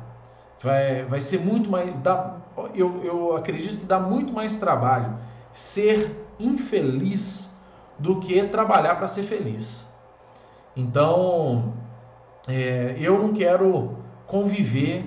Vai, 0.62 1.04
vai 1.04 1.20
ser 1.20 1.40
muito 1.40 1.70
mais. 1.70 1.94
Dá, 2.02 2.36
eu, 2.74 3.02
eu 3.02 3.36
acredito 3.36 3.78
que 3.78 3.86
dá 3.86 3.98
muito 3.98 4.32
mais 4.32 4.58
trabalho 4.58 5.16
ser 5.52 6.28
infeliz 6.38 7.58
do 7.98 8.20
que 8.20 8.42
trabalhar 8.44 8.96
para 8.96 9.06
ser 9.06 9.22
feliz. 9.22 9.90
Então, 10.76 11.74
é, 12.46 12.96
eu 12.98 13.18
não 13.18 13.32
quero 13.32 13.96
conviver 14.26 15.06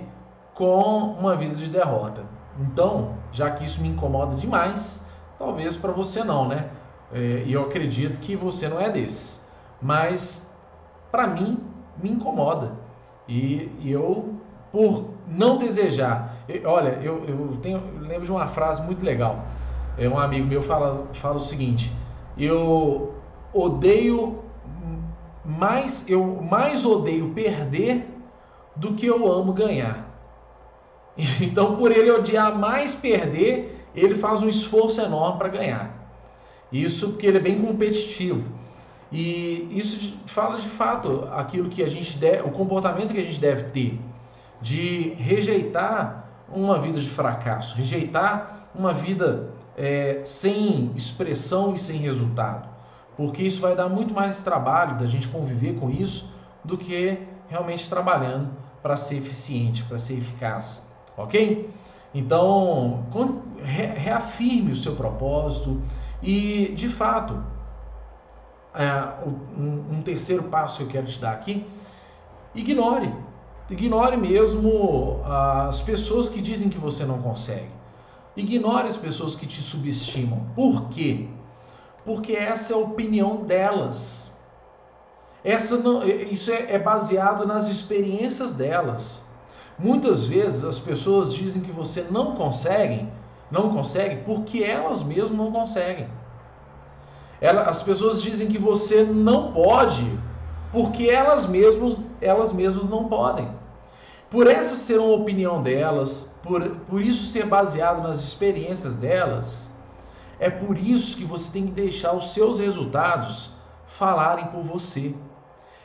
com 0.53 1.15
uma 1.19 1.35
vida 1.35 1.55
de 1.55 1.67
derrota. 1.67 2.23
Então, 2.59 3.15
já 3.31 3.49
que 3.51 3.65
isso 3.65 3.81
me 3.81 3.89
incomoda 3.89 4.35
demais, 4.35 5.07
talvez 5.39 5.75
para 5.75 5.91
você 5.91 6.23
não, 6.23 6.47
né? 6.47 6.69
É, 7.11 7.43
e 7.45 7.53
eu 7.53 7.63
acredito 7.63 8.19
que 8.19 8.35
você 8.35 8.67
não 8.67 8.79
é 8.79 8.89
desses. 8.89 9.47
Mas, 9.81 10.55
para 11.11 11.27
mim, 11.27 11.59
me 12.01 12.11
incomoda. 12.11 12.71
E, 13.27 13.71
e, 13.79 13.91
eu, 13.91 14.35
por 14.71 15.09
não 15.27 15.57
desejar. 15.57 16.35
Olha, 16.65 16.99
eu, 17.01 17.23
eu, 17.25 17.57
tenho, 17.61 17.81
eu 17.95 18.01
lembro 18.01 18.25
de 18.25 18.31
uma 18.31 18.47
frase 18.47 18.81
muito 18.81 19.05
legal. 19.05 19.45
É, 19.97 20.07
um 20.09 20.19
amigo 20.19 20.47
meu 20.47 20.61
fala, 20.61 21.07
fala 21.13 21.35
o 21.35 21.39
seguinte: 21.39 21.91
eu 22.37 23.13
odeio 23.53 24.43
mais, 25.45 26.09
eu 26.09 26.25
mais 26.41 26.85
odeio 26.85 27.29
perder 27.29 28.09
do 28.75 28.93
que 28.93 29.05
eu 29.05 29.31
amo 29.31 29.53
ganhar. 29.53 30.12
Então, 31.41 31.75
por 31.75 31.91
ele 31.91 32.11
odiar 32.11 32.57
mais 32.57 32.95
perder, 32.95 33.85
ele 33.95 34.15
faz 34.15 34.41
um 34.41 34.49
esforço 34.49 35.01
enorme 35.01 35.37
para 35.37 35.49
ganhar. 35.49 36.03
Isso 36.71 37.09
porque 37.09 37.27
ele 37.27 37.37
é 37.37 37.41
bem 37.41 37.61
competitivo. 37.61 38.43
E 39.11 39.69
isso 39.71 40.17
fala 40.25 40.57
de 40.57 40.67
fato 40.67 41.29
aquilo 41.31 41.69
que 41.69 41.83
a 41.83 41.87
gente 41.87 42.17
deve, 42.17 42.41
o 42.41 42.51
comportamento 42.51 43.13
que 43.13 43.19
a 43.19 43.23
gente 43.23 43.39
deve 43.39 43.65
ter 43.65 43.99
de 44.59 45.13
rejeitar 45.19 46.29
uma 46.49 46.79
vida 46.79 46.99
de 46.99 47.09
fracasso, 47.09 47.75
rejeitar 47.75 48.69
uma 48.73 48.91
vida 48.91 49.51
é, 49.77 50.21
sem 50.23 50.91
expressão 50.95 51.75
e 51.75 51.79
sem 51.79 51.97
resultado, 51.97 52.67
porque 53.15 53.43
isso 53.43 53.61
vai 53.61 53.75
dar 53.75 53.87
muito 53.87 54.13
mais 54.13 54.41
trabalho 54.41 54.97
da 54.97 55.05
gente 55.05 55.27
conviver 55.27 55.75
com 55.75 55.91
isso 55.91 56.33
do 56.63 56.75
que 56.75 57.19
realmente 57.49 57.87
trabalhando 57.87 58.49
para 58.81 58.97
ser 58.97 59.17
eficiente, 59.17 59.83
para 59.83 59.99
ser 59.99 60.17
eficaz 60.17 60.87
ok? 61.17 61.69
Então, 62.13 63.05
reafirme 63.63 64.71
o 64.71 64.75
seu 64.75 64.95
propósito 64.95 65.81
e, 66.21 66.73
de 66.75 66.87
fato, 66.87 67.41
é, 68.73 69.25
um 69.57 70.01
terceiro 70.03 70.43
passo 70.43 70.77
que 70.77 70.83
eu 70.83 70.87
quero 70.87 71.05
te 71.07 71.19
dar 71.19 71.31
aqui, 71.31 71.65
ignore. 72.53 73.13
Ignore 73.69 74.17
mesmo 74.17 75.21
as 75.25 75.81
pessoas 75.81 76.29
que 76.29 76.41
dizem 76.41 76.69
que 76.69 76.77
você 76.77 77.05
não 77.05 77.21
consegue. 77.21 77.71
Ignore 78.35 78.87
as 78.87 78.97
pessoas 78.97 79.35
que 79.35 79.45
te 79.45 79.61
subestimam. 79.61 80.47
Por 80.55 80.89
quê? 80.89 81.27
Porque 82.05 82.33
essa 82.33 82.73
é 82.73 82.75
a 82.75 82.79
opinião 82.79 83.43
delas. 83.45 84.37
Essa 85.43 85.77
não, 85.77 86.05
isso 86.07 86.51
é, 86.51 86.73
é 86.73 86.79
baseado 86.79 87.45
nas 87.45 87.67
experiências 87.67 88.53
delas. 88.53 89.22
Muitas 89.77 90.25
vezes 90.25 90.63
as 90.63 90.79
pessoas 90.79 91.33
dizem 91.33 91.61
que 91.61 91.71
você 91.71 92.05
não 92.09 92.35
consegue, 92.35 93.07
não 93.49 93.73
consegue 93.73 94.17
porque 94.23 94.63
elas 94.63 95.01
mesmas 95.01 95.37
não 95.37 95.51
conseguem. 95.51 96.07
Ela, 97.41 97.63
as 97.63 97.81
pessoas 97.83 98.21
dizem 98.21 98.47
que 98.47 98.57
você 98.57 99.03
não 99.03 99.51
pode 99.51 100.05
porque 100.71 101.07
elas 101.09 101.45
mesmas, 101.45 102.03
elas 102.19 102.51
mesmas 102.51 102.89
não 102.89 103.05
podem. 103.05 103.47
Por 104.29 104.47
essa 104.47 104.75
ser 104.75 104.99
uma 104.99 105.13
opinião 105.13 105.61
delas, 105.61 106.33
por, 106.41 106.67
por 106.89 107.01
isso 107.01 107.25
ser 107.25 107.45
baseado 107.45 108.01
nas 108.01 108.23
experiências 108.23 108.97
delas, 108.97 109.71
é 110.39 110.49
por 110.49 110.77
isso 110.77 111.15
que 111.15 111.23
você 111.23 111.51
tem 111.51 111.67
que 111.67 111.71
deixar 111.71 112.13
os 112.13 112.33
seus 112.33 112.57
resultados 112.57 113.51
falarem 113.87 114.47
por 114.47 114.63
você. 114.63 115.13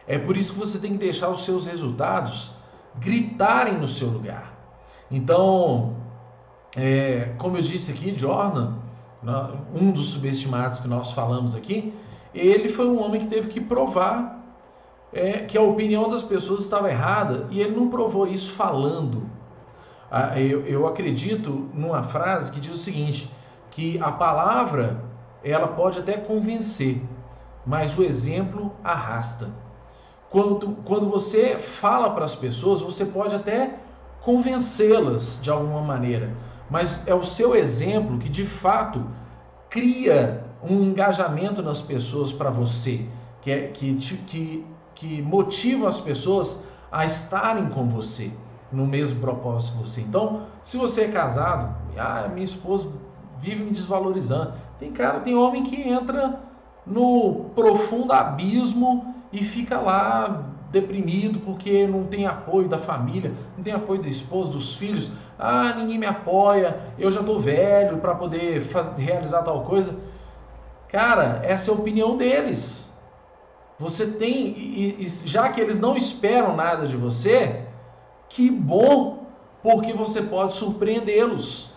É 0.07 0.19
por 0.19 0.37
isso 0.37 0.55
que 0.55 0.59
você 0.59 0.79
tem 0.79 0.93
que 0.93 0.99
deixar 0.99 1.29
os 1.29 1.45
seus 1.45 1.67
resultados 1.67 2.53
gritarem 2.97 3.79
no 3.79 3.89
seu 3.89 4.09
lugar. 4.09 4.53
Então, 5.11 5.97
é, 6.77 7.35
como 7.39 7.57
eu 7.57 7.63
disse 7.63 7.93
aqui, 7.93 8.17
Jordan, 8.17 8.75
um 9.75 9.91
dos 9.91 10.09
subestimados 10.09 10.81
que 10.81 10.89
nós 10.89 11.13
falamos 11.13 11.55
aqui, 11.55 11.95
ele 12.35 12.69
foi 12.69 12.87
um 12.87 13.03
homem 13.03 13.21
que 13.21 13.27
teve 13.27 13.49
que 13.49 13.61
provar 13.61 14.39
é, 15.13 15.39
que 15.39 15.57
a 15.57 15.63
opinião 15.63 16.09
das 16.09 16.23
pessoas 16.23 16.61
estava 16.61 16.91
errada 16.91 17.47
e 17.51 17.61
ele 17.61 17.75
não 17.75 17.89
provou 17.89 18.27
isso 18.27 18.53
falando. 18.53 19.23
Ah, 20.11 20.41
eu, 20.41 20.65
eu 20.67 20.87
acredito 20.87 21.69
numa 21.75 22.03
frase 22.03 22.53
que 22.53 22.61
diz 22.61 22.75
o 22.75 22.79
seguinte: 22.79 23.31
que 23.71 23.99
a 24.01 24.13
palavra 24.13 25.05
ela 25.43 25.69
pode 25.69 25.99
até 25.99 26.17
convencer, 26.17 27.03
mas 27.65 27.97
o 27.97 28.03
exemplo 28.03 28.73
arrasta. 28.83 29.51
Quando, 30.31 30.77
quando 30.85 31.09
você 31.09 31.59
fala 31.59 32.11
para 32.11 32.25
as 32.25 32.35
pessoas, 32.35 32.83
você 32.83 33.07
pode 33.07 33.35
até 33.35 33.79
convencê-las 34.21 35.39
de 35.43 35.51
alguma 35.51 35.81
maneira, 35.81 36.31
mas 36.71 37.07
é 37.09 37.15
o 37.15 37.25
seu 37.25 37.57
exemplo 37.57 38.19
que 38.19 38.29
de 38.29 38.45
fato 38.45 39.07
cria 39.71 40.45
um 40.63 40.83
engajamento 40.83 41.63
nas 41.63 41.81
pessoas 41.81 42.33
para 42.33 42.51
você, 42.51 43.07
que, 43.41 43.51
é, 43.51 43.69
que, 43.69 43.95
que, 43.95 44.67
que 44.95 45.23
motiva 45.23 45.89
as 45.89 46.01
pessoas 46.01 46.65
a 46.91 47.05
estarem 47.05 47.69
com 47.71 47.89
você 47.89 48.31
no 48.71 48.87
mesmo 48.87 49.21
propósito 49.21 49.79
que 49.79 49.89
você. 49.89 50.01
Então, 50.01 50.43
se 50.63 50.77
você 50.77 51.03
é 51.03 51.09
casado, 51.09 51.75
ah, 51.97 52.29
minha 52.29 52.45
esposa 52.45 52.89
vive 53.41 53.65
me 53.65 53.71
desvalorizando. 53.71 54.53
Tem 54.79 54.93
cara, 54.93 55.21
tem 55.21 55.35
homem 55.35 55.65
que 55.65 55.89
entra 55.89 56.41
no 56.87 57.47
profundo 57.55 58.13
abismo 58.13 59.15
e 59.33 59.43
fica 59.43 59.79
lá 59.79 60.45
deprimido 60.71 61.41
porque 61.41 61.87
não 61.87 62.05
tem 62.05 62.27
apoio 62.27 62.69
da 62.69 62.79
família, 62.79 63.33
não 63.57 63.65
tem 63.65 63.73
apoio 63.73 64.03
da 64.03 64.09
esposa, 64.09 64.51
dos 64.51 64.77
filhos. 64.77 65.11
Ah, 65.39 65.75
ninguém 65.75 65.99
me 65.99 66.07
apoia, 66.07 66.79
eu 66.99 67.11
já 67.11 67.21
estou 67.21 67.39
velho 67.39 67.99
para 67.99 68.15
poder 68.15 68.63
realizar 68.97 69.43
tal 69.43 69.63
coisa. 69.63 69.97
Cara, 70.89 71.41
essa 71.45 71.71
é 71.71 71.75
a 71.75 71.77
opinião 71.77 72.17
deles. 72.17 72.97
Você 73.79 74.07
tem, 74.07 74.49
e, 74.49 74.97
e, 74.99 75.07
já 75.07 75.49
que 75.51 75.61
eles 75.61 75.79
não 75.79 75.97
esperam 75.97 76.57
nada 76.57 76.87
de 76.87 76.97
você, 76.97 77.65
que 78.29 78.51
bom, 78.51 79.27
porque 79.63 79.93
você 79.93 80.23
pode 80.23 80.55
surpreendê-los. 80.55 81.71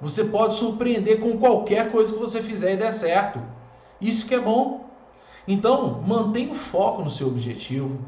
Você 0.00 0.24
pode 0.24 0.54
surpreender 0.54 1.20
com 1.20 1.36
qualquer 1.38 1.90
coisa 1.90 2.12
que 2.12 2.18
você 2.18 2.42
fizer 2.42 2.74
e 2.74 2.76
der 2.76 2.92
certo. 2.92 3.40
Isso 4.00 4.26
que 4.26 4.34
é 4.34 4.40
bom. 4.40 4.89
Então, 5.52 6.00
mantenha 6.06 6.52
o 6.52 6.54
foco 6.54 7.02
no 7.02 7.10
seu 7.10 7.26
objetivo, 7.26 7.98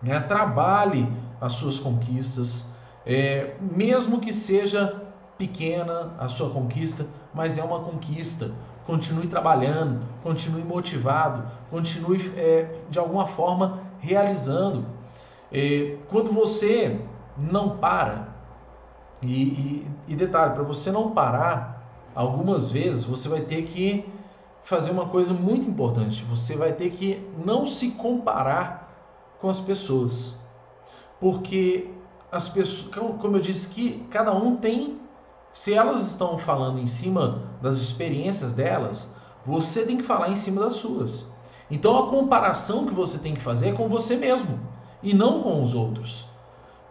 né? 0.00 0.20
trabalhe 0.20 1.12
as 1.40 1.54
suas 1.54 1.80
conquistas, 1.80 2.72
é, 3.04 3.56
mesmo 3.60 4.20
que 4.20 4.32
seja 4.32 5.02
pequena 5.36 6.14
a 6.16 6.28
sua 6.28 6.48
conquista, 6.50 7.08
mas 7.34 7.58
é 7.58 7.64
uma 7.64 7.80
conquista. 7.80 8.52
Continue 8.86 9.26
trabalhando, 9.26 10.00
continue 10.22 10.62
motivado, 10.62 11.42
continue 11.70 12.32
é, 12.36 12.82
de 12.88 13.00
alguma 13.00 13.26
forma 13.26 13.80
realizando. 13.98 14.84
É, 15.50 15.96
quando 16.08 16.30
você 16.30 17.00
não 17.50 17.78
para, 17.78 18.28
e, 19.24 19.42
e, 19.42 19.90
e 20.06 20.14
detalhe, 20.14 20.54
para 20.54 20.62
você 20.62 20.92
não 20.92 21.10
parar, 21.10 21.84
algumas 22.14 22.70
vezes 22.70 23.04
você 23.04 23.28
vai 23.28 23.40
ter 23.40 23.64
que 23.64 24.19
fazer 24.64 24.90
uma 24.90 25.06
coisa 25.06 25.32
muito 25.32 25.68
importante. 25.68 26.24
Você 26.24 26.56
vai 26.56 26.72
ter 26.72 26.90
que 26.90 27.26
não 27.44 27.66
se 27.66 27.92
comparar 27.92 28.90
com 29.40 29.48
as 29.48 29.60
pessoas. 29.60 30.34
Porque 31.18 31.90
as 32.30 32.48
pessoas, 32.48 32.88
como 33.20 33.36
eu 33.36 33.40
disse 33.40 33.68
que 33.68 34.06
cada 34.10 34.32
um 34.32 34.56
tem, 34.56 34.98
se 35.52 35.74
elas 35.74 36.08
estão 36.08 36.38
falando 36.38 36.78
em 36.78 36.86
cima 36.86 37.42
das 37.60 37.76
experiências 37.76 38.52
delas, 38.52 39.08
você 39.44 39.84
tem 39.84 39.96
que 39.96 40.02
falar 40.02 40.30
em 40.30 40.36
cima 40.36 40.60
das 40.60 40.74
suas. 40.74 41.30
Então 41.70 41.96
a 41.96 42.08
comparação 42.08 42.86
que 42.86 42.94
você 42.94 43.18
tem 43.18 43.34
que 43.34 43.40
fazer 43.40 43.70
é 43.70 43.72
com 43.72 43.88
você 43.88 44.16
mesmo 44.16 44.58
e 45.02 45.14
não 45.14 45.42
com 45.42 45.62
os 45.62 45.74
outros. 45.74 46.26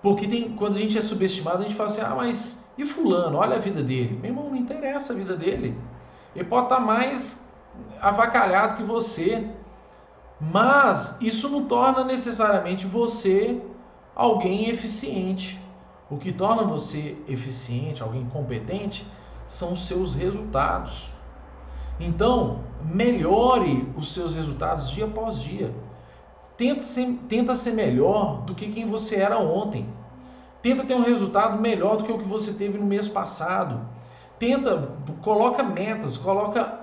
Porque 0.01 0.27
tem, 0.27 0.53
quando 0.55 0.75
a 0.75 0.79
gente 0.79 0.97
é 0.97 1.01
subestimado, 1.01 1.59
a 1.59 1.61
gente 1.61 1.75
fala 1.75 1.89
assim: 1.89 2.01
ah, 2.01 2.15
mas 2.15 2.69
e 2.77 2.85
Fulano? 2.85 3.37
Olha 3.37 3.57
a 3.57 3.59
vida 3.59 3.83
dele. 3.83 4.17
Meu 4.21 4.31
irmão, 4.31 4.49
não 4.49 4.55
interessa 4.55 5.11
a 5.11 5.15
vida 5.15 5.35
dele. 5.35 5.77
Ele 6.33 6.45
pode 6.45 6.67
estar 6.67 6.79
mais 6.79 7.48
avacalhado 8.01 8.75
que 8.75 8.83
você, 8.83 9.49
mas 10.39 11.17
isso 11.21 11.49
não 11.49 11.65
torna 11.65 12.03
necessariamente 12.03 12.85
você 12.85 13.61
alguém 14.15 14.69
eficiente. 14.69 15.59
O 16.09 16.17
que 16.17 16.31
torna 16.31 16.63
você 16.63 17.17
eficiente, 17.27 18.01
alguém 18.01 18.25
competente, 18.25 19.05
são 19.47 19.73
os 19.73 19.85
seus 19.85 20.13
resultados. 20.13 21.11
Então, 21.99 22.61
melhore 22.83 23.87
os 23.97 24.13
seus 24.13 24.33
resultados 24.33 24.89
dia 24.89 25.05
após 25.05 25.39
dia. 25.41 25.73
Tenta 26.55 26.81
ser, 26.81 27.19
tenta 27.27 27.55
ser 27.55 27.71
melhor 27.71 28.41
do 28.41 28.55
que 28.55 28.71
quem 28.71 28.87
você 28.87 29.15
era 29.15 29.37
ontem. 29.37 29.87
Tenta 30.61 30.83
ter 30.83 30.95
um 30.95 31.03
resultado 31.03 31.59
melhor 31.59 31.97
do 31.97 32.03
que 32.03 32.11
o 32.11 32.17
que 32.17 32.27
você 32.27 32.53
teve 32.53 32.77
no 32.77 32.85
mês 32.85 33.07
passado. 33.07 33.79
Tenta, 34.37 34.95
coloca 35.21 35.61
metas, 35.63 36.17
coloca 36.17 36.78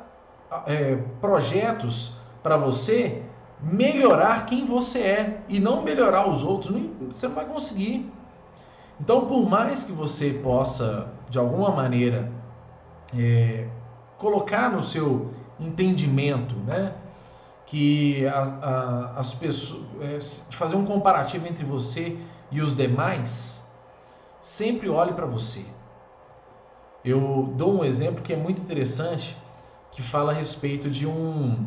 é, 0.66 0.96
projetos 1.20 2.16
para 2.42 2.56
você 2.56 3.22
melhorar 3.60 4.46
quem 4.46 4.64
você 4.64 5.00
é 5.00 5.40
e 5.48 5.58
não 5.58 5.82
melhorar 5.82 6.28
os 6.28 6.42
outros. 6.42 6.74
Você 7.10 7.28
não 7.28 7.34
vai 7.34 7.44
conseguir. 7.46 8.10
Então, 9.00 9.26
por 9.26 9.48
mais 9.48 9.84
que 9.84 9.92
você 9.92 10.30
possa, 10.30 11.08
de 11.28 11.38
alguma 11.38 11.70
maneira, 11.70 12.30
é, 13.16 13.66
colocar 14.18 14.70
no 14.70 14.82
seu 14.82 15.34
entendimento, 15.60 16.54
né? 16.66 16.94
Que 17.66 18.26
a, 18.26 18.42
a, 18.42 19.20
as 19.20 19.34
pessoas, 19.34 19.82
é, 20.00 20.18
fazer 20.54 20.76
um 20.76 20.84
comparativo 20.84 21.46
entre 21.46 21.64
você 21.64 22.16
e 22.50 22.60
os 22.60 22.76
demais, 22.76 23.68
sempre 24.40 24.88
olhe 24.88 25.12
para 25.12 25.26
você. 25.26 25.64
Eu 27.04 27.52
dou 27.54 27.80
um 27.80 27.84
exemplo 27.84 28.22
que 28.22 28.32
é 28.32 28.36
muito 28.36 28.62
interessante, 28.62 29.36
que 29.96 30.02
fala 30.02 30.30
a 30.30 30.34
respeito 30.34 30.90
de 30.90 31.06
um. 31.06 31.66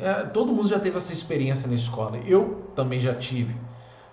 É, 0.00 0.24
todo 0.24 0.52
mundo 0.52 0.66
já 0.66 0.80
teve 0.80 0.96
essa 0.96 1.12
experiência 1.12 1.68
na 1.68 1.76
escola. 1.76 2.18
Eu 2.26 2.72
também 2.74 2.98
já 2.98 3.14
tive. 3.14 3.56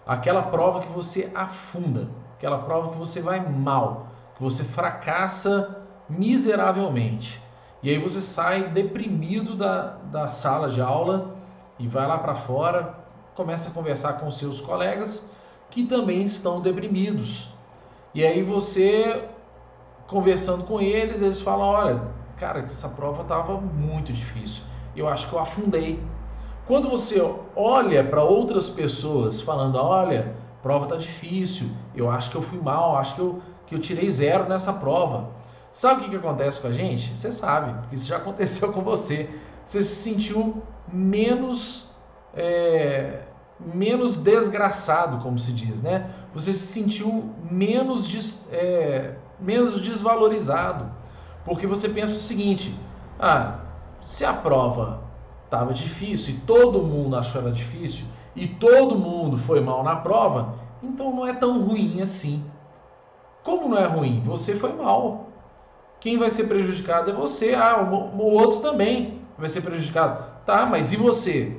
Aquela 0.05 0.43
prova 0.43 0.81
que 0.81 0.91
você 0.91 1.31
afunda, 1.33 2.07
aquela 2.37 2.59
prova 2.59 2.91
que 2.91 2.97
você 2.97 3.19
vai 3.19 3.39
mal, 3.39 4.11
que 4.35 4.43
você 4.43 4.63
fracassa 4.63 5.81
miseravelmente. 6.07 7.41
E 7.81 7.89
aí 7.89 7.97
você 7.97 8.21
sai 8.21 8.69
deprimido 8.69 9.55
da, 9.55 9.97
da 10.11 10.27
sala 10.27 10.69
de 10.69 10.79
aula 10.79 11.35
e 11.79 11.87
vai 11.87 12.07
lá 12.07 12.19
para 12.19 12.35
fora, 12.35 12.99
começa 13.35 13.69
a 13.69 13.71
conversar 13.71 14.13
com 14.13 14.29
seus 14.29 14.61
colegas 14.61 15.33
que 15.71 15.83
também 15.85 16.21
estão 16.21 16.61
deprimidos. 16.61 17.51
E 18.13 18.23
aí 18.23 18.43
você 18.43 19.27
conversando 20.05 20.65
com 20.65 20.79
eles, 20.79 21.19
eles 21.21 21.41
falam: 21.41 21.67
"Olha, 21.67 22.16
cara, 22.39 22.59
essa 22.59 22.89
prova 22.89 23.23
estava 23.23 23.59
muito 23.59 24.13
difícil. 24.13 24.63
Eu 24.95 25.07
acho 25.07 25.27
que 25.27 25.33
eu 25.33 25.39
afundei". 25.39 26.01
Quando 26.65 26.89
você 26.89 27.21
olha 27.55 28.03
para 28.03 28.23
outras 28.23 28.69
pessoas 28.69 29.41
falando: 29.41 29.75
"Olha, 29.77 30.35
prova 30.61 30.85
tá 30.87 30.95
difícil. 30.95 31.69
Eu 31.95 32.09
acho 32.09 32.31
que 32.31 32.37
eu 32.37 32.41
fui 32.41 32.59
mal, 32.59 32.97
acho 32.97 33.15
que 33.15 33.21
eu 33.21 33.41
que 33.65 33.75
eu 33.75 33.79
tirei 33.79 34.09
zero 34.09 34.47
nessa 34.47 34.73
prova". 34.73 35.29
Sabe 35.71 36.01
o 36.01 36.03
que, 36.05 36.09
que 36.11 36.15
acontece 36.15 36.59
com 36.59 36.67
a 36.67 36.71
gente? 36.71 37.15
Você 37.15 37.31
sabe, 37.31 37.73
porque 37.81 37.95
isso 37.95 38.07
já 38.07 38.17
aconteceu 38.17 38.71
com 38.73 38.81
você. 38.81 39.29
Você 39.65 39.81
se 39.81 39.95
sentiu 39.95 40.61
menos 40.91 41.93
é, 42.33 43.21
menos 43.59 44.15
desgraçado, 44.15 45.17
como 45.19 45.37
se 45.39 45.51
diz, 45.51 45.81
né? 45.81 46.09
Você 46.33 46.53
se 46.53 46.67
sentiu 46.67 47.31
menos, 47.49 48.07
des, 48.07 48.47
é, 48.51 49.15
menos 49.39 49.81
desvalorizado, 49.81 50.91
porque 51.47 51.65
você 51.65 51.87
pensa 51.87 52.13
o 52.13 52.19
seguinte: 52.19 52.77
ah, 53.17 53.59
se 54.01 54.25
a 54.25 54.33
prova 54.33 55.01
estava 55.45 55.73
difícil 55.73 56.35
e 56.35 56.37
todo 56.39 56.83
mundo 56.83 57.15
achou 57.15 57.41
ela 57.41 57.51
difícil 57.51 58.05
e 58.35 58.45
todo 58.45 58.99
mundo 58.99 59.37
foi 59.37 59.61
mal 59.61 59.81
na 59.81 59.95
prova, 59.95 60.55
então 60.83 61.15
não 61.15 61.25
é 61.25 61.33
tão 61.33 61.63
ruim 61.63 62.01
assim. 62.01 62.43
Como 63.43 63.69
não 63.69 63.77
é 63.77 63.85
ruim? 63.85 64.21
Você 64.25 64.55
foi 64.55 64.73
mal. 64.73 65.29
Quem 66.01 66.17
vai 66.17 66.29
ser 66.29 66.47
prejudicado 66.47 67.09
é 67.09 67.13
você. 67.13 67.55
Ah, 67.55 67.81
o, 67.81 68.21
outro 68.33 68.59
também 68.59 69.21
vai 69.37 69.47
ser 69.47 69.61
prejudicado. 69.61 70.23
Tá, 70.45 70.65
mas 70.65 70.91
e 70.91 70.97
você? 70.97 71.57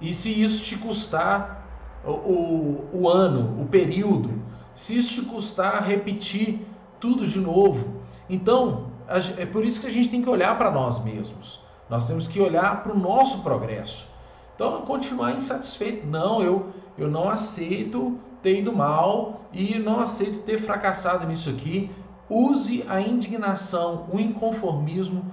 E 0.00 0.14
se 0.14 0.42
isso 0.42 0.62
te 0.62 0.76
custar 0.76 1.68
o, 2.04 2.10
o, 2.10 2.88
o 2.94 3.08
ano, 3.08 3.62
o 3.62 3.66
período? 3.66 4.30
Se 4.74 4.96
isso 4.96 5.20
te 5.20 5.28
custar 5.28 5.84
repetir 5.84 6.66
tudo 6.98 7.26
de 7.26 7.38
novo? 7.38 8.00
Então, 8.28 8.89
é 9.36 9.46
por 9.46 9.64
isso 9.64 9.80
que 9.80 9.86
a 9.86 9.90
gente 9.90 10.08
tem 10.08 10.22
que 10.22 10.30
olhar 10.30 10.56
para 10.56 10.70
nós 10.70 11.02
mesmos. 11.02 11.60
Nós 11.88 12.06
temos 12.06 12.28
que 12.28 12.40
olhar 12.40 12.82
para 12.82 12.92
o 12.92 12.98
nosso 12.98 13.42
progresso. 13.42 14.06
Então, 14.54 14.82
continuar 14.82 15.32
insatisfeito. 15.32 16.06
Não, 16.06 16.40
eu, 16.40 16.66
eu 16.96 17.10
não 17.10 17.28
aceito 17.28 18.18
ter 18.40 18.58
ido 18.60 18.72
mal 18.72 19.40
e 19.52 19.78
não 19.78 20.00
aceito 20.00 20.42
ter 20.42 20.58
fracassado 20.58 21.26
nisso 21.26 21.50
aqui. 21.50 21.90
Use 22.28 22.84
a 22.88 23.00
indignação, 23.00 24.06
o 24.12 24.20
inconformismo 24.20 25.24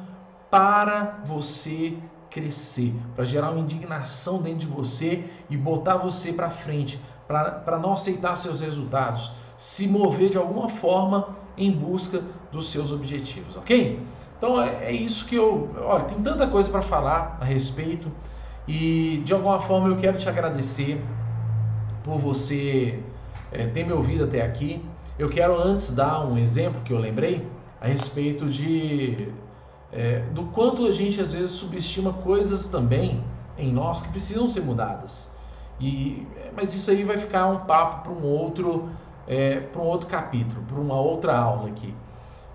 para 0.49 1.19
você 1.23 1.95
crescer, 2.29 2.93
para 3.15 3.23
gerar 3.23 3.51
uma 3.51 3.59
indignação 3.59 4.41
dentro 4.41 4.59
de 4.59 4.67
você 4.67 5.25
e 5.49 5.55
botar 5.55 5.97
você 5.97 6.33
para 6.33 6.49
frente, 6.49 6.99
para 7.27 7.77
não 7.79 7.93
aceitar 7.93 8.35
seus 8.35 8.61
resultados, 8.61 9.31
se 9.57 9.87
mover 9.87 10.29
de 10.29 10.37
alguma 10.37 10.69
forma 10.69 11.35
em 11.57 11.71
busca 11.71 12.23
dos 12.51 12.69
seus 12.69 12.91
objetivos, 12.91 13.55
ok? 13.55 13.99
Então 14.37 14.61
é, 14.61 14.85
é 14.85 14.91
isso 14.91 15.25
que 15.25 15.35
eu. 15.35 15.69
Olha, 15.81 16.03
tem 16.05 16.21
tanta 16.21 16.47
coisa 16.47 16.69
para 16.69 16.81
falar 16.81 17.37
a 17.41 17.45
respeito 17.45 18.11
e 18.67 19.21
de 19.25 19.33
alguma 19.33 19.59
forma 19.59 19.89
eu 19.89 19.97
quero 19.97 20.17
te 20.17 20.29
agradecer 20.29 21.01
por 22.03 22.17
você 22.17 22.99
é, 23.51 23.65
ter 23.67 23.85
me 23.85 23.93
ouvido 23.93 24.23
até 24.23 24.41
aqui. 24.41 24.83
Eu 25.17 25.29
quero 25.29 25.59
antes 25.59 25.95
dar 25.95 26.23
um 26.25 26.37
exemplo 26.37 26.81
que 26.81 26.93
eu 26.93 26.99
lembrei 26.99 27.47
a 27.81 27.87
respeito 27.87 28.45
de 28.47 29.29
é, 29.91 30.19
do 30.31 30.43
quanto 30.43 30.85
a 30.85 30.91
gente 30.91 31.19
às 31.19 31.33
vezes 31.33 31.51
subestima 31.51 32.13
coisas 32.13 32.67
também 32.67 33.23
em 33.57 33.71
nós 33.71 34.01
que 34.01 34.09
precisam 34.09 34.47
ser 34.47 34.61
mudadas. 34.61 35.35
E, 35.79 36.25
mas 36.55 36.73
isso 36.73 36.91
aí 36.91 37.03
vai 37.03 37.17
ficar 37.17 37.47
um 37.47 37.59
papo 37.59 38.03
para 38.03 38.11
um 38.11 38.25
outro 38.25 38.89
é, 39.27 39.59
para 39.59 39.81
um 39.81 39.85
outro 39.85 40.07
capítulo, 40.07 40.61
para 40.63 40.79
uma 40.79 40.99
outra 40.99 41.37
aula 41.37 41.69
aqui. 41.69 41.93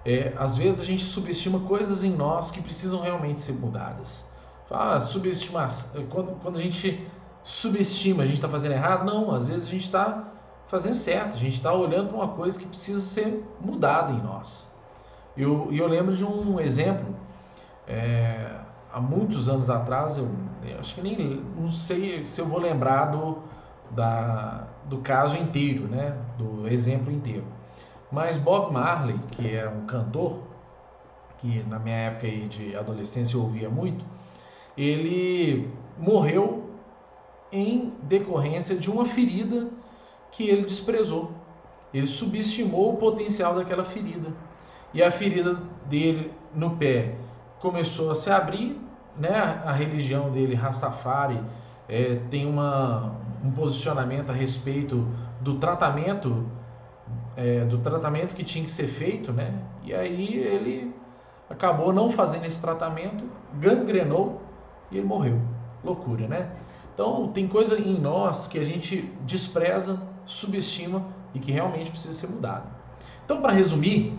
É, 0.05 0.33
às 0.37 0.57
vezes 0.57 0.81
a 0.81 0.85
gente 0.85 1.05
subestima 1.05 1.61
coisas 1.61 2.03
em 2.03 2.11
nós 2.11 2.51
que 2.51 2.61
precisam 2.61 3.01
realmente 3.01 3.39
ser 3.41 3.53
mudadas. 3.53 4.31
Ah, 4.71 5.01
subestimar. 5.01 5.69
Quando, 6.11 6.41
quando 6.41 6.59
a 6.59 6.63
gente 6.63 7.07
subestima, 7.45 8.23
a 8.23 8.27
gente 8.27 8.37
está 8.37 8.49
fazendo 8.49 8.73
errado? 8.73 9.05
Não, 9.05 9.35
às 9.35 9.49
vezes 9.49 9.67
a 9.67 9.71
gente 9.71 9.85
está 9.85 10.33
fazendo 10.67 10.95
certo, 10.95 11.35
a 11.35 11.39
gente 11.39 11.57
está 11.57 11.73
olhando 11.73 12.09
para 12.09 12.17
uma 12.17 12.29
coisa 12.29 12.59
que 12.59 12.67
precisa 12.67 13.01
ser 13.01 13.45
mudada 13.61 14.13
em 14.13 14.23
nós. 14.23 14.71
E 15.37 15.43
eu, 15.43 15.69
eu, 15.71 15.87
lembro 15.87 16.17
de 16.17 16.25
um 16.25 16.59
exemplo, 16.59 17.15
é, 17.87 18.51
há 18.91 19.01
muitos 19.01 19.49
anos 19.49 19.69
atrás, 19.69 20.17
eu, 20.17 20.29
eu, 20.65 20.79
acho 20.79 20.95
que 20.95 21.03
nem 21.03 21.43
não 21.57 21.71
sei 21.71 22.27
se 22.27 22.41
eu 22.41 22.47
vou 22.47 22.59
lembrar 22.59 23.07
do, 23.07 23.39
da, 23.91 24.67
do 24.87 24.99
caso 24.99 25.37
inteiro, 25.37 25.87
né, 25.89 26.17
do 26.39 26.67
exemplo 26.67 27.13
inteiro. 27.13 27.45
Mas 28.13 28.37
Bob 28.37 28.73
Marley, 28.73 29.19
que 29.31 29.57
é 29.57 29.67
um 29.67 29.87
cantor, 29.87 30.41
que 31.39 31.65
na 31.65 31.79
minha 31.79 31.97
época 31.97 32.29
de 32.29 32.77
adolescência 32.77 33.37
eu 33.37 33.43
ouvia 33.43 33.71
muito, 33.71 34.05
ele 34.77 35.71
morreu 35.99 36.71
em 37.51 37.93
decorrência 38.03 38.77
de 38.77 38.91
uma 38.91 39.07
ferida 39.07 39.69
que 40.31 40.49
ele 40.49 40.63
desprezou. 40.63 41.33
Ele 41.93 42.07
subestimou 42.07 42.95
o 42.95 42.97
potencial 42.97 43.55
daquela 43.55 43.85
ferida. 43.85 44.31
E 44.95 45.03
a 45.03 45.11
ferida 45.11 45.59
dele 45.87 46.33
no 46.55 46.77
pé 46.77 47.15
começou 47.61 48.11
a 48.11 48.15
se 48.15 48.31
abrir, 48.31 48.79
né? 49.17 49.63
A 49.65 49.73
religião 49.73 50.31
dele, 50.31 50.55
Rastafari, 50.55 51.41
é, 51.89 52.21
tem 52.31 52.47
uma, 52.47 53.15
um 53.45 53.51
posicionamento 53.51 54.31
a 54.31 54.33
respeito 54.33 55.07
do 55.41 55.59
tratamento, 55.59 56.47
é, 57.37 57.65
do 57.65 57.79
tratamento 57.79 58.35
que 58.35 58.45
tinha 58.45 58.65
que 58.65 58.71
ser 58.71 58.87
feito, 58.87 59.33
né? 59.33 59.55
E 59.83 59.95
aí 59.95 60.35
ele 60.37 60.95
acabou 61.49 61.93
não 61.93 62.11
fazendo 62.11 62.45
esse 62.45 62.61
tratamento, 62.61 63.25
gangrenou 63.55 64.41
e 64.91 64.99
ele 64.99 65.07
morreu. 65.07 65.41
Loucura, 65.85 66.29
né? 66.29 66.51
Então, 66.95 67.29
tem 67.33 67.49
coisa 67.49 67.79
em 67.79 67.99
nós 67.99 68.47
que 68.47 68.59
a 68.59 68.65
gente 68.65 69.03
despreza, 69.23 70.01
subestima 70.27 71.05
e 71.35 71.39
que 71.39 71.51
realmente 71.51 71.91
precisa 71.91 72.15
ser 72.15 72.27
mudado. 72.29 72.69
Então, 73.25 73.41
para 73.41 73.53
resumir, 73.53 74.19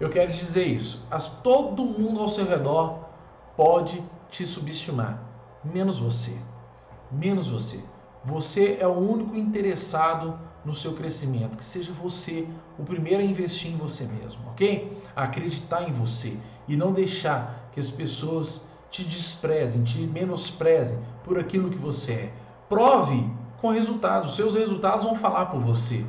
eu 0.00 0.10
quero 0.10 0.30
dizer 0.30 0.66
isso. 0.66 1.06
As, 1.10 1.26
todo 1.40 1.84
mundo 1.84 2.20
ao 2.20 2.28
seu 2.28 2.44
redor 2.44 3.04
pode 3.56 4.02
te 4.28 4.46
subestimar, 4.46 5.22
menos 5.64 5.98
você. 5.98 6.36
Menos 7.10 7.48
você. 7.48 7.82
Você 8.24 8.76
é 8.80 8.86
o 8.86 8.98
único 8.98 9.34
interessado 9.36 10.38
no 10.64 10.74
seu 10.74 10.94
crescimento. 10.94 11.56
Que 11.56 11.64
seja 11.64 11.92
você 11.92 12.46
o 12.78 12.84
primeiro 12.84 13.22
a 13.22 13.24
investir 13.24 13.70
em 13.70 13.76
você 13.76 14.04
mesmo, 14.04 14.42
ok? 14.50 14.96
A 15.14 15.24
acreditar 15.24 15.88
em 15.88 15.92
você 15.92 16.36
e 16.66 16.76
não 16.76 16.92
deixar 16.92 17.70
que 17.72 17.80
as 17.80 17.90
pessoas 17.90 18.68
te 18.90 19.04
desprezem, 19.04 19.84
te 19.84 19.98
menosprezem 19.98 20.98
por 21.24 21.38
aquilo 21.38 21.70
que 21.70 21.78
você 21.78 22.12
é. 22.12 22.32
Prove 22.68 23.30
com 23.60 23.70
resultados. 23.70 24.30
Os 24.30 24.36
seus 24.36 24.54
resultados 24.54 25.04
vão 25.04 25.14
falar 25.14 25.46
por 25.46 25.60
você. 25.60 26.04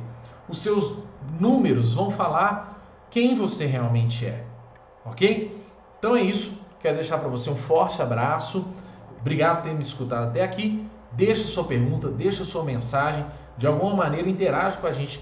Os 0.48 0.58
seus 0.58 0.96
números 1.38 1.92
vão 1.92 2.10
falar 2.10 3.06
quem 3.10 3.34
você 3.34 3.66
realmente 3.66 4.26
é. 4.26 4.44
Ok? 5.04 5.64
Então 5.98 6.16
é 6.16 6.22
isso. 6.22 6.58
Quero 6.80 6.94
deixar 6.94 7.18
para 7.18 7.28
você 7.28 7.50
um 7.50 7.56
forte 7.56 8.00
abraço. 8.00 8.66
Obrigado 9.20 9.58
por 9.58 9.64
ter 9.64 9.74
me 9.74 9.82
escutado 9.82 10.28
até 10.28 10.42
aqui. 10.42 10.86
Deixa 11.12 11.44
sua 11.44 11.64
pergunta, 11.64 12.08
deixa 12.08 12.44
sua 12.44 12.64
mensagem. 12.64 13.24
De 13.60 13.66
alguma 13.66 13.94
maneira, 13.94 14.26
interage 14.26 14.78
com 14.78 14.86
a 14.86 14.92
gente 14.92 15.18